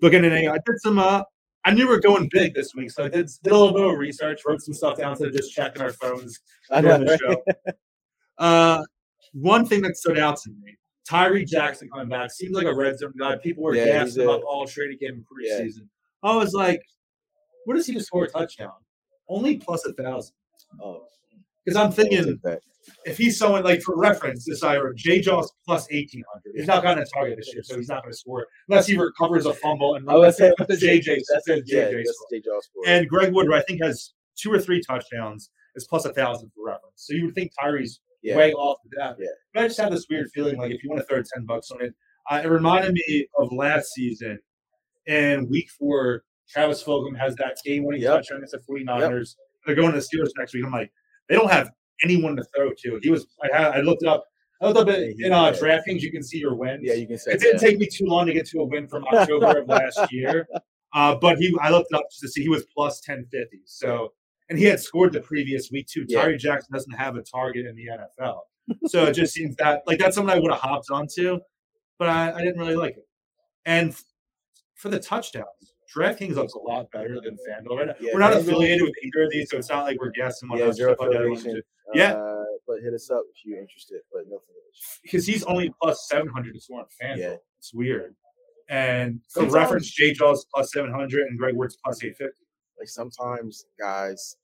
[0.00, 0.98] Looking at it, I did some.
[0.98, 1.22] Uh,
[1.64, 3.84] I knew we were going big this week, so I did, did a little bit
[3.92, 6.38] of research, wrote some stuff down instead of just checking our phones
[6.70, 7.72] I during know, the show.
[8.38, 8.84] Uh,
[9.32, 10.76] one thing that stood out to me:
[11.08, 13.36] Tyree Jackson coming back seems like a red zone guy.
[13.36, 15.64] People were Yeah, gassing up all trade again in Yeah.
[16.22, 16.82] I was like,
[17.64, 18.72] "What does he just score a touchdown?
[19.28, 20.34] Only plus a thousand.
[20.82, 21.04] Oh,
[21.64, 22.40] Because I'm thinking
[23.04, 26.56] if he's someone like for reference, this Ira J Jaws plus eighteen hundred.
[26.56, 28.96] He's not gotten a target this year, so he's not going to score unless he
[28.96, 31.20] recovers a fumble and saying that's JJ.
[31.32, 32.26] That's the a yeah, JJ score.
[32.32, 32.40] J.
[32.40, 32.82] Jaws score.
[32.86, 35.50] And Greg Wood, I think, has two or three touchdowns.
[35.74, 36.94] Is plus a thousand for reference.
[36.96, 39.16] So you would think Tyree's yeah, way off of that.
[39.20, 39.28] Yeah.
[39.54, 41.70] But I just have this weird feeling like if you want to throw 10 bucks
[41.70, 41.94] on it,
[42.30, 44.38] uh, it reminded me of last season
[45.08, 46.22] in week four.
[46.48, 48.14] Travis Fulgham has that game winning Yep.
[48.14, 49.34] touchdown against the 49ers.
[49.66, 50.64] They're going to the Steelers next week.
[50.64, 50.90] I'm like,
[51.28, 51.70] they don't have
[52.02, 52.98] anyone to throw to.
[53.02, 54.24] He was, I, had, I looked up,
[54.62, 56.00] I looked up in uh, DraftKings.
[56.00, 56.80] You can see your wins.
[56.82, 57.66] yeah, you can say It didn't that.
[57.66, 60.48] take me too long to get to a win from October of last year.
[60.94, 63.58] Uh, but he, I looked up just to see he was plus 1050.
[63.66, 64.14] So,
[64.48, 66.06] and he had scored the previous week too.
[66.08, 66.22] Yeah.
[66.22, 68.38] Tyree Jackson doesn't have a target in the NFL.
[68.86, 71.38] So it just seems that like that's something I would have hopped onto,
[71.98, 73.06] but I, I didn't really like it.
[73.66, 73.94] And
[74.78, 77.94] for the touchdowns, DraftKings looks a lot better than FanDuel right now.
[78.00, 80.58] Yeah, we're not affiliated with either of these, so it's not like we're guessing what
[80.58, 81.62] Yeah, else zero stuff like that.
[81.94, 82.12] Yeah.
[82.14, 84.00] Uh, but hit us up if you're interested.
[84.12, 85.00] But no affiliation.
[85.02, 87.18] because he's only plus 700 to score on FanDuel.
[87.18, 87.36] Yeah.
[87.58, 88.14] It's weird.
[88.68, 92.44] And for Sometimes- reference, Jay Jaws plus 700 and Greg Woods plus 850.
[92.78, 94.36] Like sometimes, guys,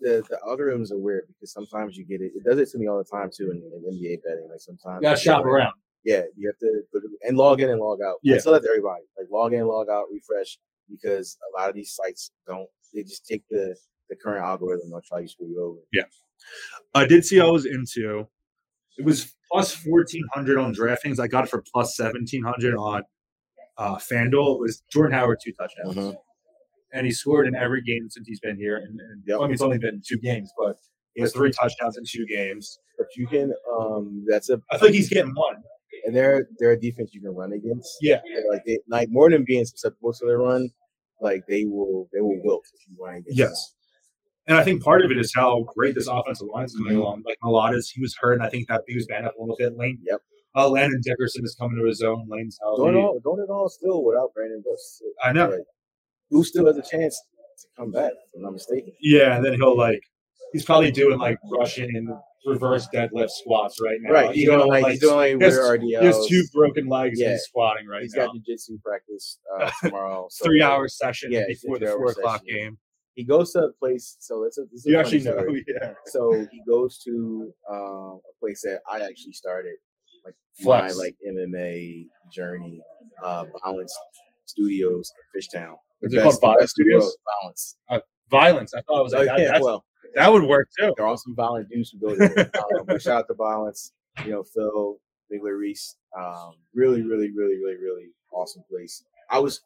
[0.00, 2.30] the the algorithms are weird because sometimes you get it.
[2.36, 4.46] It does it to me all the time too in, in NBA betting.
[4.50, 5.72] Like sometimes You gotta shop around.
[6.08, 6.82] Yeah, you have to
[7.28, 8.16] and log in and log out.
[8.22, 8.36] Yeah.
[8.36, 9.02] I tell that to everybody.
[9.18, 10.56] Like log in, log out, refresh
[10.88, 12.66] because a lot of these sites don't.
[12.94, 13.76] They just take the
[14.08, 14.84] the current algorithm.
[14.84, 15.80] and They'll try to screw you over.
[15.92, 16.04] Yeah,
[16.94, 18.26] I did see I was into.
[18.96, 21.20] It was plus 1400 on DraftKings.
[21.20, 23.02] I got it for plus 1700 on
[23.76, 24.54] uh, FanDuel.
[24.56, 25.94] It was Jordan Howard, two touchdowns.
[25.94, 26.16] Mhm.
[26.94, 28.78] And he scored in every game since he's been here.
[28.78, 29.38] And, and Yep.
[29.40, 30.78] I mean, it's only been two games, but
[31.14, 32.78] he has three touchdowns in two games.
[32.96, 33.52] But you can.
[33.78, 35.62] Um, that's a I think he's getting one.
[36.08, 37.98] And they're they're a defense you can run against.
[38.00, 38.20] Yeah.
[38.24, 40.70] They're like they like more than being susceptible to their run.
[41.20, 43.36] Like they will they will wilt if you run against.
[43.36, 43.48] them.
[43.50, 43.74] Yes.
[44.46, 47.24] And I think part of it is how great this offensive line is coming along.
[47.26, 49.56] Like Mailata, he was hurt, and I think that he was banned up a little
[49.58, 49.76] bit.
[49.76, 50.22] Lane, Yep.
[50.54, 52.26] uh, Landon Dickerson is coming to his own.
[52.30, 52.80] Lane's healthy.
[52.96, 55.02] all doing it all still without Brandon Brooks.
[55.22, 55.50] I know.
[55.50, 55.60] Like,
[56.30, 57.20] who still has a chance
[57.60, 58.12] to come back?
[58.12, 58.92] If I'm not mistaken.
[59.02, 60.00] Yeah, and then he'll like
[60.54, 62.08] he's probably doing like rushing and
[62.46, 64.12] reverse deadlift squats right now.
[64.12, 64.34] Right.
[64.34, 67.26] He's doing though, like he's doing like he rear He has two broken legs and
[67.28, 67.32] Yeah.
[67.34, 68.30] he's squatting right He's now.
[68.32, 70.26] He's got jujitsu practice uh, tomorrow.
[70.30, 72.56] so, Three like, hour session yeah, before the four o'clock session.
[72.56, 72.78] game.
[73.14, 74.16] He goes to a place.
[74.20, 74.62] So it's a.
[74.62, 75.64] A You actually know, story.
[75.66, 75.92] yeah.
[76.06, 79.74] So he goes to um, a place that I actually started,
[80.24, 80.94] like Flex.
[80.96, 82.80] my like MMA journey,
[83.24, 83.92] uh, Balance
[84.46, 85.74] Studios Fishtown.
[86.02, 87.16] Is it called Balance in the world, Studios?
[87.42, 87.76] Balance.
[88.30, 88.74] Violence.
[88.74, 89.84] I thought it was Oh, like that, yeah, that's- well,
[90.18, 90.92] that would work too.
[90.96, 92.50] there are some violent dudes who go there.
[92.90, 93.92] um, shout out to Violence,
[94.24, 94.98] you know, Phil,
[95.32, 95.94] Migliarese.
[96.18, 99.02] Um, really, really, really, really, really awesome place.
[99.30, 99.60] I was,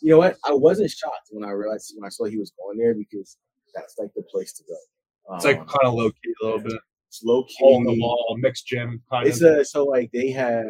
[0.00, 0.36] you know what?
[0.44, 3.36] I wasn't shocked when I realized when I saw he was going there because
[3.74, 5.36] that's like the place to go.
[5.36, 6.80] It's like Um, kind of low key a little bit.
[7.08, 7.54] it's low key.
[7.60, 9.58] Hole in the wall, mixed gym kind It's of.
[9.58, 10.64] a so like they have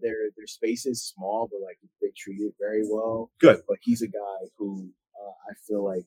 [0.00, 3.30] their their space is small, but like they treat it very well.
[3.40, 3.60] Good.
[3.68, 4.88] But he's a guy who
[5.20, 6.04] uh, I feel like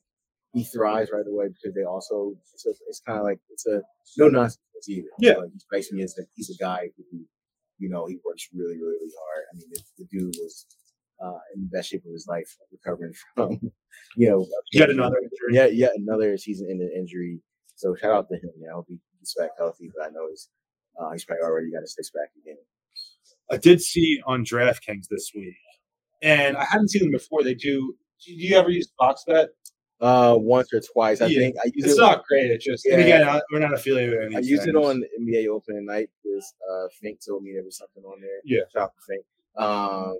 [0.52, 3.82] he thrives right away because they also it's, it's kind of like it's a
[4.18, 5.08] no nonsense either.
[5.18, 5.34] Yeah.
[5.34, 7.20] Like, he strikes me as that he's a guy who
[7.78, 9.44] you know he works really really really hard.
[9.52, 10.66] I mean the, the dude was
[11.22, 13.60] uh, in the best shape of his life recovering from
[14.16, 15.52] you know Yet another injury.
[15.52, 17.40] yeah yet another season ending injury.
[17.76, 18.50] So shout out to him.
[18.58, 20.48] Yeah, I hope he gets back healthy, but I know he's
[21.00, 22.58] uh, he's probably already got his six back again.
[23.50, 25.54] I did see on DraftKings this week,
[26.22, 27.42] and I hadn't seen them before.
[27.42, 27.94] They do.
[28.24, 29.48] Do you ever use Fox Bet?
[30.02, 31.56] Uh, once or twice, I Yeah, think.
[31.64, 32.00] I used It's it.
[32.00, 32.50] not great.
[32.50, 33.06] It's just and Yeah.
[33.06, 34.36] again, I- we're not affiliated with any.
[34.36, 37.76] I used it on NBA Open at night because uh, Fink told me there was
[37.78, 38.40] something on there.
[38.44, 38.62] Yeah.
[38.74, 39.24] to Fink.
[39.56, 40.18] Um,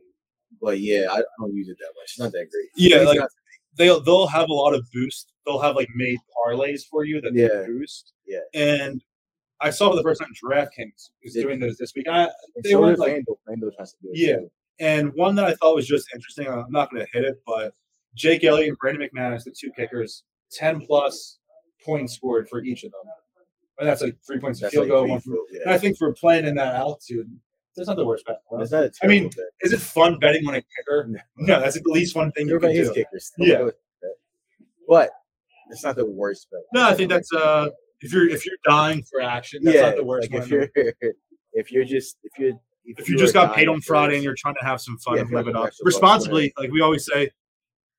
[0.61, 2.05] but yeah, I don't use it that much.
[2.05, 2.69] It's not that great.
[2.77, 3.29] Yeah, It's like-
[3.75, 5.33] They'll they'll have a lot of boost.
[5.47, 7.49] They'll have like made parlays for you that Yeah.
[7.49, 8.13] they boost.
[8.27, 8.41] Yeah.
[8.55, 9.03] And
[9.61, 12.07] I saw for the first time DraftKings is doing this this week.
[12.09, 12.29] I,
[12.63, 13.25] they so were like.
[13.49, 14.19] FanDuel tries to do it.
[14.19, 14.37] Yeah.
[14.37, 14.51] too.
[14.79, 17.73] And one that I thought was just interesting, I'm not going to hit it, but
[18.15, 21.39] Jake Elliott and Brandon McManus, the two kickers, 10 plus
[21.85, 23.01] points scored for each of them.
[23.79, 25.71] And that's like three points That's field like goal, one field, And.
[25.71, 27.29] I think for playing in that altitude,
[27.75, 28.37] that's not the worst bet.
[28.53, 29.47] It's not a I mean, bet.
[29.63, 31.07] Is it fun betting on a kicker?
[31.09, 31.19] No.
[31.37, 32.95] No, that's the least fun thing you can Everybody do.
[32.95, 33.33] kickers.
[33.39, 33.71] Yeah.
[34.87, 35.11] but
[35.71, 36.61] it's not the worst bet.
[36.75, 37.71] No, I think that's uh,
[38.03, 39.83] if you're if you're dying for action, that's yeah.
[39.83, 40.31] not the worst.
[40.31, 40.43] Like one.
[40.43, 40.69] if you're
[41.55, 42.53] if you're just if you're
[42.85, 45.17] if you just got paid on Friday and and you're trying to have some fun
[45.17, 47.31] Yeah, and live it up responsibly, like we always say,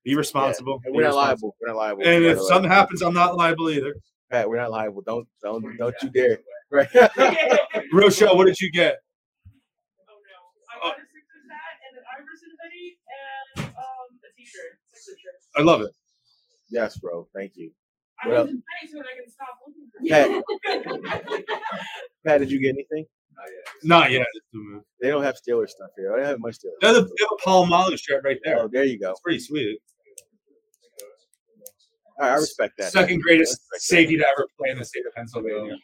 [0.04, 0.80] be responsible.
[0.84, 1.48] and be we're not responsible.
[1.48, 1.56] liable.
[1.60, 2.02] We're not liable.
[2.04, 2.48] And by if the way.
[2.48, 3.94] something happens, I'm not liable either.
[4.30, 5.02] Pat, we're not liable.
[5.06, 6.38] Don't don't don't you dare.
[6.70, 6.88] Right.
[7.92, 8.96] Rochelle, what did you get?
[10.08, 10.88] Oh no.
[10.88, 12.98] I got a Sixers hat and an Iverson hoodie
[13.60, 14.78] and um a t-shirt.
[15.56, 15.90] I love it.
[16.70, 17.28] yes, bro.
[17.34, 17.70] Thank you.
[18.24, 21.44] I Well- haven't so I can stop looking Pat.
[22.26, 23.04] Pat, did you get anything?
[23.82, 24.26] Not yet.
[24.34, 24.82] It's the move.
[25.00, 26.12] They don't have Steelers stuff here.
[26.12, 26.80] I don't have much Steelers.
[26.80, 28.60] They have a, they have a Polamalu shirt right there.
[28.62, 29.08] Oh, there you go.
[29.08, 29.78] That's pretty sweet.
[32.20, 32.92] All right, I respect that.
[32.92, 33.80] Second greatest I that.
[33.82, 35.76] safety to ever play in the state of Pennsylvania.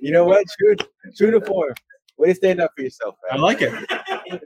[0.00, 0.44] You know what?
[0.58, 0.76] True,
[1.16, 1.74] true to form.
[2.16, 3.72] Way to stand up for yourself, I like it.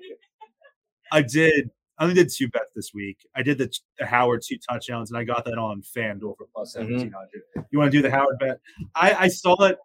[1.13, 1.71] I did.
[1.99, 3.19] I only did two bets this week.
[3.35, 6.71] I did the, the Howard two touchdowns, and I got that on FanDuel for plus
[6.71, 6.73] Mhm.
[6.81, 7.43] seventeen hundred.
[7.71, 8.59] You want to do the Howard bet?
[8.95, 9.79] I, I saw it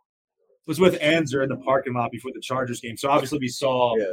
[0.67, 3.95] was with Anzer in the parking lot before the Chargers game, so obviously we saw
[3.97, 4.05] Yeah.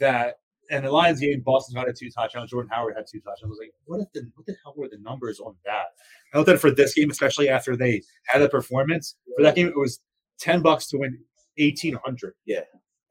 [0.00, 0.36] that.
[0.70, 2.50] And the Lions game, Boston had two touchdowns.
[2.50, 3.44] Jordan Howard had two touchdowns.
[3.44, 5.86] I was like, what if the what the hell were the numbers on that?
[6.32, 9.16] I looked at it for this game, especially after they had a performance.
[9.36, 10.00] For that game, it was
[10.38, 11.18] ten bucks to win
[11.58, 12.34] eighteen hundred.
[12.46, 12.60] Yeah,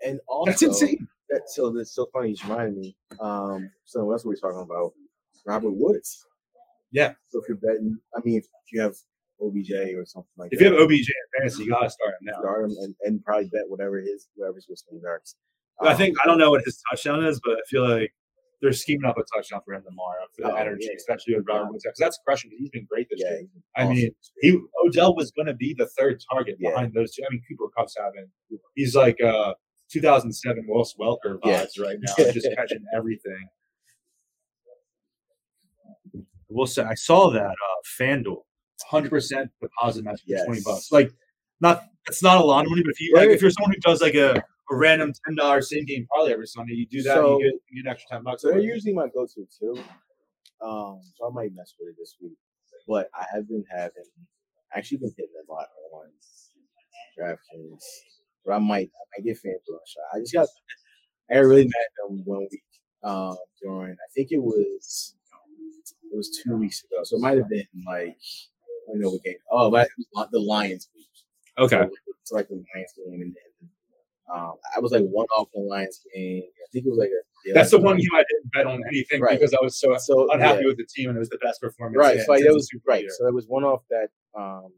[0.05, 1.07] And also, That's insane.
[1.29, 2.29] That, so that's so funny.
[2.29, 2.95] You reminded me.
[3.19, 4.93] Um, so that's what we're talking about.
[5.45, 6.25] Robert Woods.
[6.91, 7.13] Yeah.
[7.29, 8.95] So if you're betting, I mean, if you have
[9.41, 12.13] OBJ or something like If that, If you have OBJ in fantasy, you gotta start
[12.21, 12.39] him now.
[12.39, 15.35] start him and, and probably bet whatever his whatever his whistling darts.
[15.81, 18.13] I Um, think I don't know what his touchdown is, but I feel like
[18.61, 20.95] they're scheming up a touchdown for him tomorrow for the Oh, energy, yeah.
[20.95, 22.51] especially with Robert Woods because that's crushing.
[22.57, 23.47] He's been great this yeah, year.
[23.75, 23.95] I awesome.
[23.95, 26.69] mean, he Odell was going to be the third target Yeah.
[26.69, 27.23] behind those two.
[27.25, 28.29] I mean, Cooper Kupp's having
[28.75, 29.53] he's like uh
[29.91, 31.65] 2007 Wes Welker Yeah.
[31.65, 33.49] vibes right now, just catching everything.
[36.49, 38.43] We'll say I saw that uh FanDuel
[38.89, 40.91] 100 percent deposit match for 20 bucks.
[40.91, 41.11] Like,
[41.59, 43.79] not it's not a lot of money, but if you like, if you're someone who
[43.79, 47.15] does like a, a random ten dollars same game parlay every Sunday, you do that,
[47.15, 48.41] So- you, get, you get an extra ten bucks.
[48.41, 49.75] So they're usually my go-to too.
[50.61, 52.37] Um, so I might mess with it this week.
[52.87, 54.03] But I have been having
[54.75, 56.07] actually been hitting a lot on
[57.19, 57.83] DraftKings.
[58.45, 60.03] But I might I might get FanDuel a shot.
[60.13, 60.47] I just got
[61.31, 62.63] I really mad at them one week.
[63.03, 65.15] Um, during I think it was
[66.11, 67.03] it was two weeks ago.
[67.03, 69.35] So it might have been like I don't know what game.
[69.51, 71.07] Oh, but it was the Lions week.
[71.57, 71.87] okay.
[72.21, 73.35] It's like the Lions game, and then
[74.33, 76.43] um, I was like one off the Lions game.
[76.43, 78.81] I think it was like a yeah, That's the one game I didn't bet on
[78.87, 79.37] anything Right.
[79.39, 80.67] because I was so So unhappy yeah.
[80.67, 81.97] with the team and it was the best performance.
[81.99, 82.19] Right.
[82.21, 83.01] So like, that was right.
[83.01, 83.09] year.
[83.17, 84.07] So there was one off that
[84.37, 84.71] um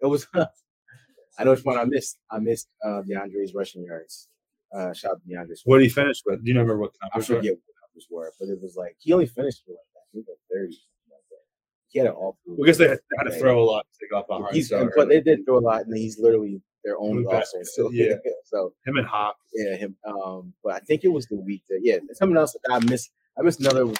[0.00, 0.26] it was
[1.38, 2.18] I know which one I missed.
[2.30, 4.28] I missed uh DeAndre's rushing yards.
[4.72, 5.56] Uh shout out to DeAndre.
[5.64, 6.44] What did he finish with?
[6.44, 7.36] Do you remember what I numbers were?
[7.36, 10.06] forget what the numbers were, but it was like he only finished with like I
[10.12, 10.76] think like 30.
[11.88, 13.86] He had an awful Well, I guess they had, they had to throw a lot
[14.00, 14.54] to got behind.
[14.54, 17.72] He's, but they did throw a lot, and he's literally their own offense.
[17.74, 18.14] So, yeah.
[18.44, 19.36] so him and Hop.
[19.54, 19.96] yeah, him.
[20.06, 23.10] Um, but I think it was the week that yeah, something else that I missed.
[23.38, 23.96] I missed another like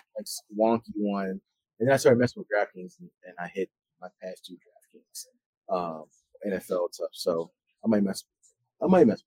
[0.56, 1.40] wonky one, and
[1.88, 3.68] then I started messing with DraftKings, and, and I hit
[4.00, 5.26] my past two DraftKings,
[5.74, 6.04] um,
[6.46, 7.08] NFL stuff.
[7.12, 7.50] So
[7.84, 8.24] I might mess.
[8.82, 9.22] I might mess.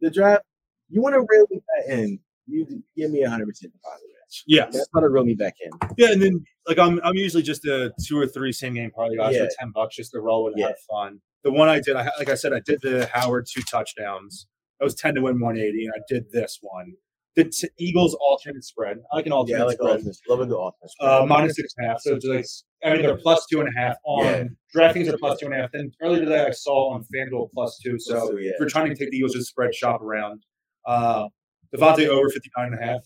[0.00, 0.44] With the draft.
[0.88, 2.20] You want to reel me back in?
[2.46, 4.44] You give me a hundred percent deposit match.
[4.46, 4.72] Yes.
[4.72, 5.70] That's how to reel me back in.
[5.96, 9.16] Yeah, and then like I'm I'm usually just a two or three same game parlay
[9.16, 9.44] guys Yeah.
[9.46, 10.68] for ten bucks just to roll and Yeah.
[10.68, 11.20] have fun.
[11.44, 14.46] The one I did, I like I said, I did the Howard two touchdowns.
[14.80, 16.92] That was ten to win one eighty, and I did this one.
[17.36, 18.96] The t- Eagles alternate spread.
[19.12, 20.00] I like an alternate Yeah, I like spread.
[20.00, 20.20] offense.
[20.28, 20.94] Love a good offense.
[21.00, 22.00] Uh, minus six and a half.
[22.00, 22.46] So it's like
[22.84, 24.44] I mean they're plus two and a half on Yeah.
[24.74, 25.70] DraftKings are plus two and a half.
[25.72, 27.98] Then earlier today I saw on FanDuel plus two.
[27.98, 28.50] So So, yeah.
[28.52, 30.42] if you're trying to take the Eagles, just spread shop around.
[30.86, 31.28] Uh,
[31.74, 33.00] DeVonta over 59 and a half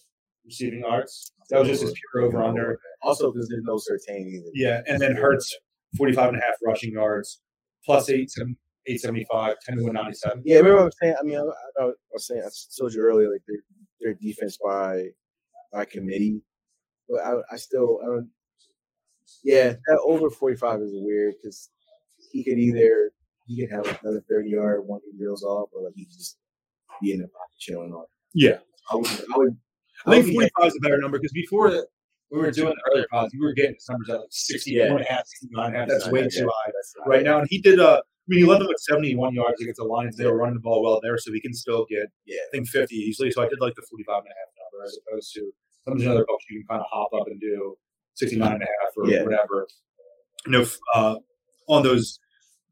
[0.44, 1.32] receiving yards.
[1.50, 2.78] That was just his pure over under.
[3.02, 4.50] Also, because there's no certainty either.
[4.54, 5.56] Yeah, and then Hurts
[5.96, 7.40] 45 and a half rushing yards,
[7.84, 10.42] plus eight, seven- 875, 10 to 197.
[10.44, 11.14] Yeah, remember what I was saying?
[11.20, 13.58] I mean, I, I, I was saying, I told you earlier, like their
[14.00, 15.08] their defense by
[15.72, 16.40] by committee,
[17.08, 18.28] but I, I still, I don't.
[19.44, 21.70] Yeah, that over forty five is weird because
[22.32, 23.12] he could either
[23.46, 26.38] he could have another thirty yard one he reels off, or like he just
[27.00, 28.06] be in the pocket chilling on.
[28.34, 28.58] Yeah.
[28.90, 29.56] I would, I would,
[30.06, 31.86] I think 45 is a better number because before that,
[32.30, 35.04] we were doing earlier pods, we were getting these numbers at like 64 and a
[35.12, 35.88] half, 69 and a half.
[35.88, 36.72] That's way too high
[37.06, 37.38] right now.
[37.40, 40.16] And he did, uh, I mean, he led them with 71 yards against the Lions.
[40.16, 42.36] They were running the ball well there, so he can still get, Yeah.
[42.36, 43.30] I think, 50 easily.
[43.32, 45.50] So I did like the 45 and a half number as opposed to
[45.84, 47.76] some of the other books you can kind of hop up and do
[48.14, 49.22] 69 and a half or Yeah.
[49.24, 49.66] whatever.
[50.46, 51.16] You know, uh,
[51.68, 52.18] on those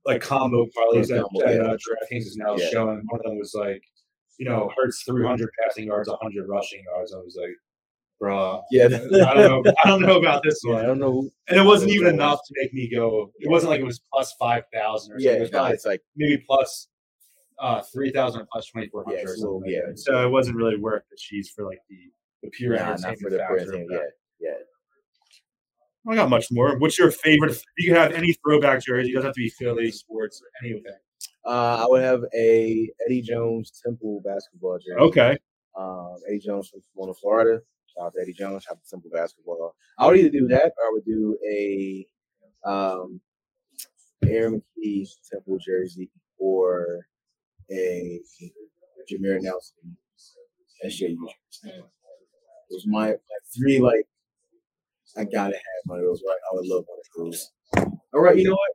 [0.04, 1.62] like combo parlays that, Combo, that yeah.
[1.62, 2.68] uh, DraftKings is now Yeah.
[2.70, 3.02] showing.
[3.08, 3.82] One of them was like,
[4.38, 7.12] you know, Hurts 300 passing yards, 100 rushing yards.
[7.12, 7.54] I was like,
[8.20, 8.62] bruh.
[8.70, 9.72] Yeah, I don't know.
[9.84, 10.86] I don't know about this Yeah, I one.
[10.86, 11.30] don't know.
[11.48, 13.32] And it wasn't even enough to make me go.
[13.38, 15.36] It wasn't like it was plus five thousand or something.
[15.40, 16.88] yeah, It no, it's like maybe plus
[17.58, 19.28] uh, three thousand plus twenty four Yeah, hundred.
[19.28, 19.92] or it's a little- something like yeah.
[19.96, 21.96] So it wasn't really worth the cheese for like the
[22.42, 23.98] the pure nah, entertainment not for the factor Yeah,
[24.40, 24.50] yeah.
[26.10, 26.78] I got much more.
[26.78, 27.60] What's your favorite?
[27.76, 29.10] You can have any throwback jersey.
[29.10, 30.84] It doesn't have to be Philly sports or anything.
[31.44, 34.98] Uh, I would have a Eddie Jones Temple basketball jersey.
[35.00, 35.38] Okay.
[35.78, 36.80] Um, Eddie Jones from
[37.20, 37.60] Florida.
[37.98, 38.64] To Eddie Jones.
[38.70, 39.74] Out to Simple Basketball.
[39.98, 42.06] I would either do that or I would do a
[42.64, 43.20] um,
[44.26, 47.06] Aaron McKie Temple jersey or
[47.70, 48.20] a
[49.10, 49.96] Jameer Nelson
[50.84, 51.16] SJU
[51.62, 51.82] jersey.
[52.70, 53.16] Those my, my
[53.56, 54.06] three like
[55.16, 56.22] I gotta have one of those.
[56.26, 57.50] Right, I would love one of those.
[58.14, 58.72] All right, you know what?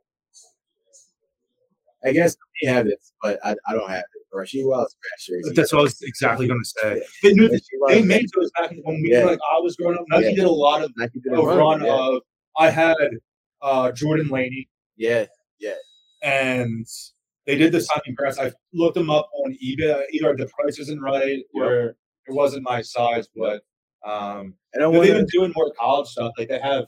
[2.08, 4.13] I guess they have it, but I, I don't have it.
[4.34, 4.94] Rasheed Wallace
[5.28, 5.54] Gratz.
[5.54, 7.02] That's what I was exactly going to say.
[7.22, 9.24] They, knew, Rasheed they made those back when we Yeah.
[9.24, 10.04] like I was growing up.
[10.08, 10.34] Nike Yeah.
[10.36, 11.92] did a lot of Nike did a a run run, yeah.
[12.16, 12.22] of.
[12.58, 12.96] I had
[13.62, 15.26] uh, Jordan Laney, yeah,
[15.58, 15.74] yeah.
[16.22, 16.86] and
[17.46, 18.38] they did the signing press.
[18.38, 20.02] I looked them up on eBay.
[20.12, 23.62] Either the price isn't right or it wasn't my size, but
[24.06, 26.32] um, and they've been doing more college stuff.
[26.38, 26.86] Like they have.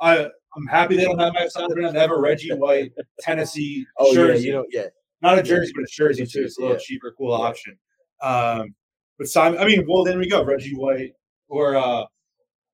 [0.00, 1.68] I I'm happy they don't have my size.
[1.74, 4.46] They have a Reggie White Tennessee Oh yeah, jersey.
[4.46, 4.86] you know, yeah.
[5.24, 6.42] Not a jersey, but a jersey too.
[6.44, 6.82] It's a little Yeah.
[6.82, 7.78] cheaper, cool option.
[8.22, 8.74] Um,
[9.18, 11.12] but Simon, I mean, well, then we go Reggie White
[11.48, 12.04] or uh,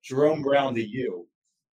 [0.02, 1.26] Jerome Brown to you.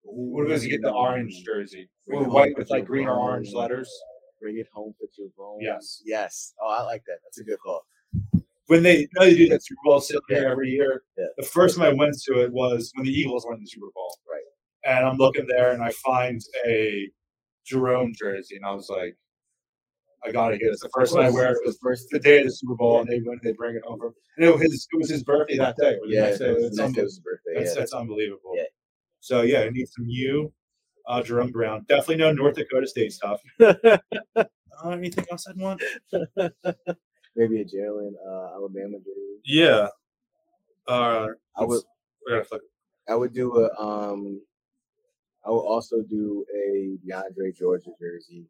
[0.03, 0.83] What does he get?
[0.83, 3.91] The orange jersey or white with like green or orange letters.
[4.41, 5.59] Bring it home, your bone.
[5.61, 6.03] Yes.
[6.05, 6.55] yes.
[6.61, 7.19] Oh, I like that.
[7.23, 7.83] That's a good call.
[8.67, 11.05] When they you know they do that Super Bowl sale here every year.
[11.17, 11.27] Yeah.
[11.37, 14.17] The first time I went to it was when the Eagles won the Super Bowl.
[14.31, 14.43] Right.
[14.85, 17.09] And I'm looking there and I find a
[17.65, 19.17] Jerome jersey and I was like,
[20.25, 20.61] I get it.
[20.63, 21.59] It's the first time I wear it.
[21.63, 22.09] It was first.
[22.11, 23.41] the day of the Super Bowl, and they win.
[23.43, 24.15] They bring it over.
[24.37, 25.99] And it was his, it was his birthday that day.
[26.07, 27.55] Yeah, it was It's the next day unbe- was his birthday.
[27.57, 27.79] that's, Yeah.
[27.81, 28.53] that's unbelievable.
[28.55, 28.63] Yeah.
[29.21, 30.53] So yeah, I need some you,
[31.09, 31.85] uh, Jerome Brown.
[31.89, 33.41] Definitely no North Dakota State stuff.
[33.61, 33.99] uh,
[34.91, 35.83] anything else I'd want?
[37.35, 39.41] Maybe a Jalen uh, Alabama jersey.
[39.45, 39.89] Yeah.
[40.87, 41.83] Uh, I would
[42.27, 42.63] we gotta flip.
[43.09, 44.41] I would do a um
[45.45, 48.47] I would also do a DeAndre Georgia jersey.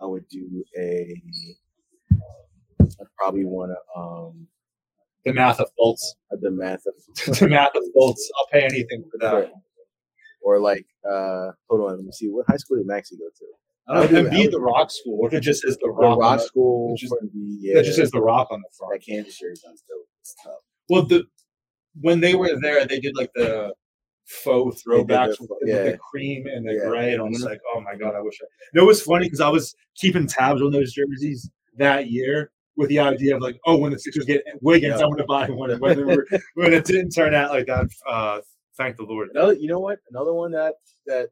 [0.00, 1.22] I would do a
[2.80, 4.46] I'd probably want to um
[5.26, 6.00] DeMatha Fultz.
[6.32, 8.20] a DeMatha DeMatha Fultz.
[8.38, 9.52] I'll pay anything for that.
[10.42, 13.44] or like uh hold on, let me see what high school did Maxey go to?
[13.86, 15.18] I Uh, would do- and be the Rock School.
[15.18, 16.12] What if it just says the the Rock?
[16.16, 17.12] on rock the- school is-
[17.60, 18.92] yeah, That just says the Rock on the front.
[19.00, 19.04] that
[19.68, 20.54] on still it's tough.
[20.88, 21.24] Well, the
[22.00, 23.72] when they were there, they did like the
[24.26, 25.82] faux throwbacks with the, yeah.
[25.84, 26.86] the cream and the Yeah.
[26.88, 27.46] gray, and I was Mhm.
[27.46, 28.38] like, oh my god, I wish.
[28.42, 28.46] I...
[28.72, 32.50] You know, it was funny because I was keeping tabs on those jerseys that year
[32.76, 35.04] with the idea of like, oh, when the Sixers get Wiggins, Yeah.
[35.04, 35.70] I'm going to buy one.
[35.70, 38.40] And when, they were, when it didn't turn out like that, uh,
[38.76, 39.30] thank the Lord.
[39.34, 39.98] Another you know what?
[40.10, 40.74] Another one that
[41.06, 41.28] that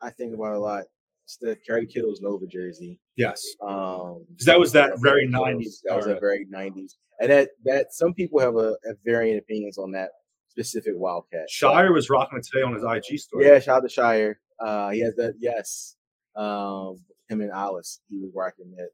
[0.00, 0.84] I think about a lot.
[1.24, 2.98] It's the Kerry Kittles Nova jersey.
[3.16, 7.50] Yes, Um, that was that Kerry very 90s That was a very nineties, and that
[7.64, 10.10] that some people have a, a varying opinions on that
[10.56, 11.48] specific Wildcat.
[11.48, 13.46] Shire was rocking it today on his IG story.
[13.46, 14.38] Yeah, shout out to Shire.
[14.60, 15.34] Uh, he has that.
[15.40, 15.96] Yes,
[16.36, 16.98] um,
[17.28, 18.00] him and Alice.
[18.10, 18.90] He was rocking that.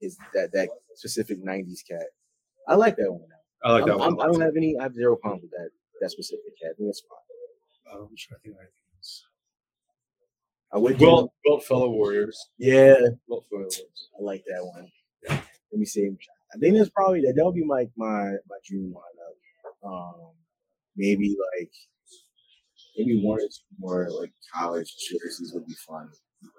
[0.00, 2.06] Is that that specific '90s cat?
[2.68, 3.22] I like that one.
[3.64, 4.08] I like that I'm- one.
[4.08, 4.76] I'm- I don't have any.
[4.78, 6.72] I have zero problems with that that specific cat.
[6.72, 7.94] I think that's fine.
[7.94, 8.60] Uh, I'm trying think of.
[10.72, 10.98] I would.
[10.98, 12.50] do- Wilt, Wilt fellow Warriors.
[12.58, 12.94] yeah,
[13.28, 13.82] Wilt fellow Warriors.
[14.18, 14.90] I like that one.
[15.28, 16.10] Let me see.
[16.54, 17.34] I think that's probably that.
[17.36, 19.88] That'll be my my my dream lineup.
[19.88, 20.32] Um,
[20.96, 21.70] maybe like
[22.96, 26.08] maybe one or two more like college jerseys would be fun.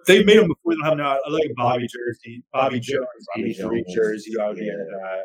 [0.05, 1.17] They made them before they don't have now.
[1.25, 3.93] I like a Bobby jersey, Bobby Jones, Bobby 83 Jones.
[3.95, 4.31] jersey.
[4.31, 4.73] Get Yeah.
[4.73, 5.23] into.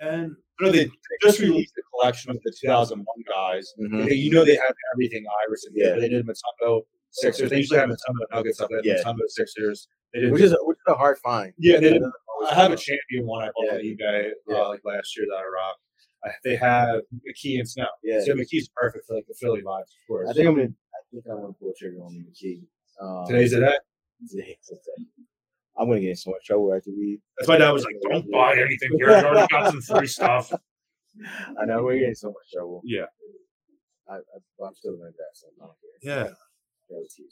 [0.00, 0.90] And you know, they, they
[1.22, 3.72] just released a collection of the 2001 guys.
[3.80, 4.06] Mhm.
[4.08, 5.72] They- you know, they have everything Iverson.
[5.74, 5.94] did, Yeah.
[6.00, 7.50] They did Mutombo Sixers.
[7.50, 8.80] They usually have Mutombo Nuggets up there.
[8.84, 9.02] Yeah.
[9.04, 9.88] Mutombo Sixers.
[10.12, 10.32] They did.
[10.32, 11.52] Which is a, which is a hard find.
[11.58, 12.02] Yeah, they did.
[12.48, 13.94] I have a champion one I bought on Yeah.
[13.94, 14.56] eBay Yeah.
[14.56, 15.80] uh, like last year that I rocked.
[16.44, 17.86] They have McKie and Snow.
[18.02, 18.20] Yeah.
[18.24, 20.28] So McKie's perfect for like the Philly vibes, of course.
[20.30, 20.68] I think I'm gonna.
[20.68, 22.62] I think I'm gonna pull a trigger on the key.
[23.00, 23.76] Um, Today's the day.
[25.78, 27.20] I'm gonna get in so much trouble after we.
[27.38, 29.10] That's why dad was like, "Don't buy anything here.
[29.10, 30.52] You already got some free stuff."
[31.60, 32.82] I know we're getting so much trouble.
[32.84, 33.06] Yeah.
[34.08, 35.50] I, I, I'm still gonna grab some.
[35.60, 36.26] I don't care.
[36.28, 36.34] Yeah.
[36.88, 37.24] Grab a tea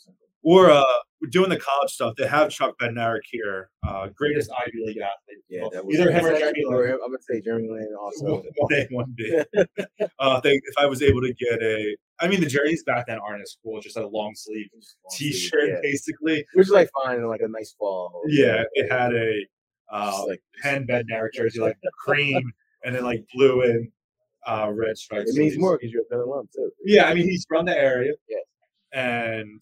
[0.45, 0.85] or uh,
[1.21, 2.15] we're doing the college stuff.
[2.17, 5.43] They have Chuck Bednarik here, uh, greatest Ivy League athlete.
[5.49, 6.93] Yeah, that was either him or Jeremy Lin.
[7.03, 8.43] I'm gonna say Jeremy Lin also.
[8.57, 9.43] One A, one B.
[10.19, 13.19] uh, they, if I was able to get a, I mean, the jerseys back then
[13.19, 13.81] aren't as cool.
[13.81, 14.67] Just had a long sleeve
[15.13, 15.75] T-shirt, Yeah.
[15.83, 16.45] basically.
[16.53, 18.23] Which is like fine in like a nice fall.
[18.29, 19.47] Yeah, it had a
[19.91, 22.53] uh, like Penn Bednarik jersey, like cream,
[22.85, 23.89] and then like blue and
[24.47, 25.35] uh, red stripes.
[25.35, 26.71] it means more because you're a Penn alum too.
[26.85, 28.13] Yeah, I mean, he's from the area.
[28.29, 28.43] Yes.
[28.95, 29.61] And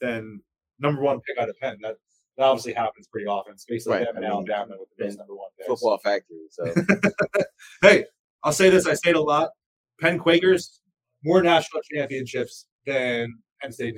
[0.00, 0.40] then
[0.80, 1.78] number one pick out of Penn.
[1.82, 1.96] That
[2.38, 3.52] that obviously happens pretty often.
[3.52, 5.68] It's basically Right, them and I mean, Alabama with the best number one picks.
[5.68, 6.38] Football factory.
[6.50, 6.64] So
[7.82, 8.06] Hey,
[8.42, 8.86] I'll say this.
[8.86, 9.50] I say it a lot.
[10.00, 10.80] Penn Quakers
[11.24, 13.96] more national championships than Penn State.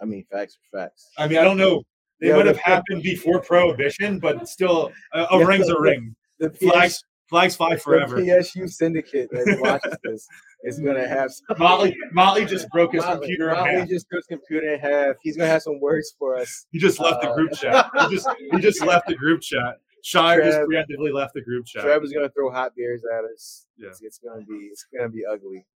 [0.00, 1.10] I mean, facts are facts.
[1.18, 1.82] I mean, I don't know.
[2.20, 5.80] They Yeah, might have happened before Prohibition, but still, a, a Yeah, ring's a the-
[5.80, 6.14] ring.
[6.38, 8.18] The Flags, Flags fly The forever.
[8.18, 10.28] PSU syndicate that watches this
[10.62, 11.58] is gonna have some.
[11.58, 13.88] Motley, Motley just broke his Motley- computer in Motley half.
[13.88, 15.16] just took his computer in half.
[15.22, 16.66] He's gonna have some words for us.
[16.70, 17.90] He just left the Uh, group chat.
[18.08, 19.76] He just he just left the group chat.
[20.04, 21.82] Shire just Trev- preemptively left the group chat.
[21.82, 23.66] Trevor's gonna throw hot beers at us.
[23.76, 23.88] Yeah.
[23.88, 25.66] It's, it's gonna be it's gonna be ugly.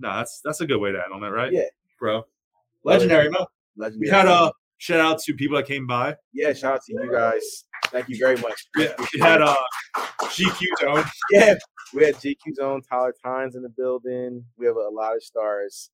[0.00, 1.52] No, that's that's a good way to end on it, right?
[1.52, 1.62] Yeah.
[2.00, 2.24] bro.
[2.82, 3.44] Legendary, man.
[3.76, 4.08] Legendary.
[4.10, 6.16] We had a shout out to people that came by.
[6.32, 6.52] yeah.
[6.52, 7.64] Shout out to you guys.
[7.86, 8.66] Thank you very much.
[8.78, 9.56] Yeah, we had uh
[10.22, 11.04] GQ Zone.
[11.30, 11.54] yeah.
[11.94, 14.44] We had GQ Zone, Tyler Tynes in the building.
[14.56, 15.90] We have a, lot of stars.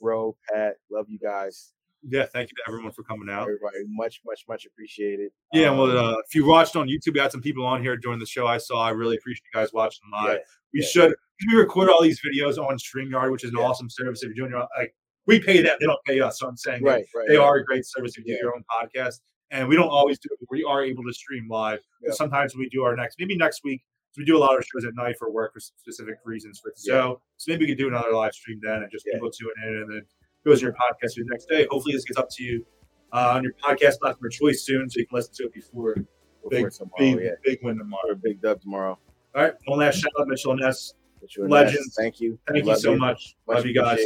[0.00, 1.72] Bro, Pat, love you guys.
[2.06, 3.42] Yeah, thank you to everyone for coming out.
[3.42, 5.30] Everybody, much, much, much appreciated.
[5.52, 7.96] Yeah, Um, well, uh, if you watched on YouTube, we had some people on here
[7.96, 8.46] during the show.
[8.46, 8.82] I saw.
[8.82, 10.32] I really appreciate you guys watching live.
[10.32, 10.38] yeah,
[10.72, 10.86] we yeah.
[10.86, 11.14] should.
[11.50, 13.64] We record all these videos on StreamYard, which is an Yeah.
[13.64, 14.22] awesome service.
[14.22, 14.94] If you're doing your like,
[15.26, 16.38] we pay them; they don't pay us.
[16.38, 17.28] So I'm saying, right, right.
[17.28, 17.44] they right.
[17.44, 19.20] are a great service if you do your own podcast.
[19.50, 20.38] And we don't always do it.
[20.40, 21.80] but We are able to stream live.
[22.02, 22.12] Yeah.
[22.12, 23.82] Sometimes we do our next, maybe next week.
[24.12, 26.72] So we do a lot of shows at night for work for specific reasons for
[26.74, 26.92] the Yeah.
[27.00, 27.22] show.
[27.36, 29.14] So maybe we could do another live stream then and just Yeah.
[29.14, 30.06] people tune in and then it
[30.44, 31.66] goes in your podcast the next day.
[31.70, 32.64] Hopefully this gets up to you
[33.12, 35.94] uh, on your podcast platform of choice soon so you can listen to it before
[35.94, 37.30] Before big, tomorrow, big, yeah.
[37.44, 38.14] big win tomorrow.
[38.22, 38.98] Big dub tomorrow.
[39.34, 39.54] All right.
[39.66, 40.94] One last shout out, Mitchell Ness.
[41.36, 41.76] You're Legends.
[41.88, 41.94] nice.
[41.96, 42.38] Thank you.
[42.48, 43.36] Thank you Love so much.
[43.46, 44.00] Much Love you guys.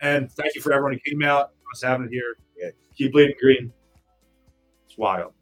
[0.00, 1.52] And thank you for everyone who came out.
[1.72, 2.36] Us having it here.
[2.56, 2.70] Yeah.
[2.96, 3.72] Keep bleeding green.
[4.98, 5.37] Wild.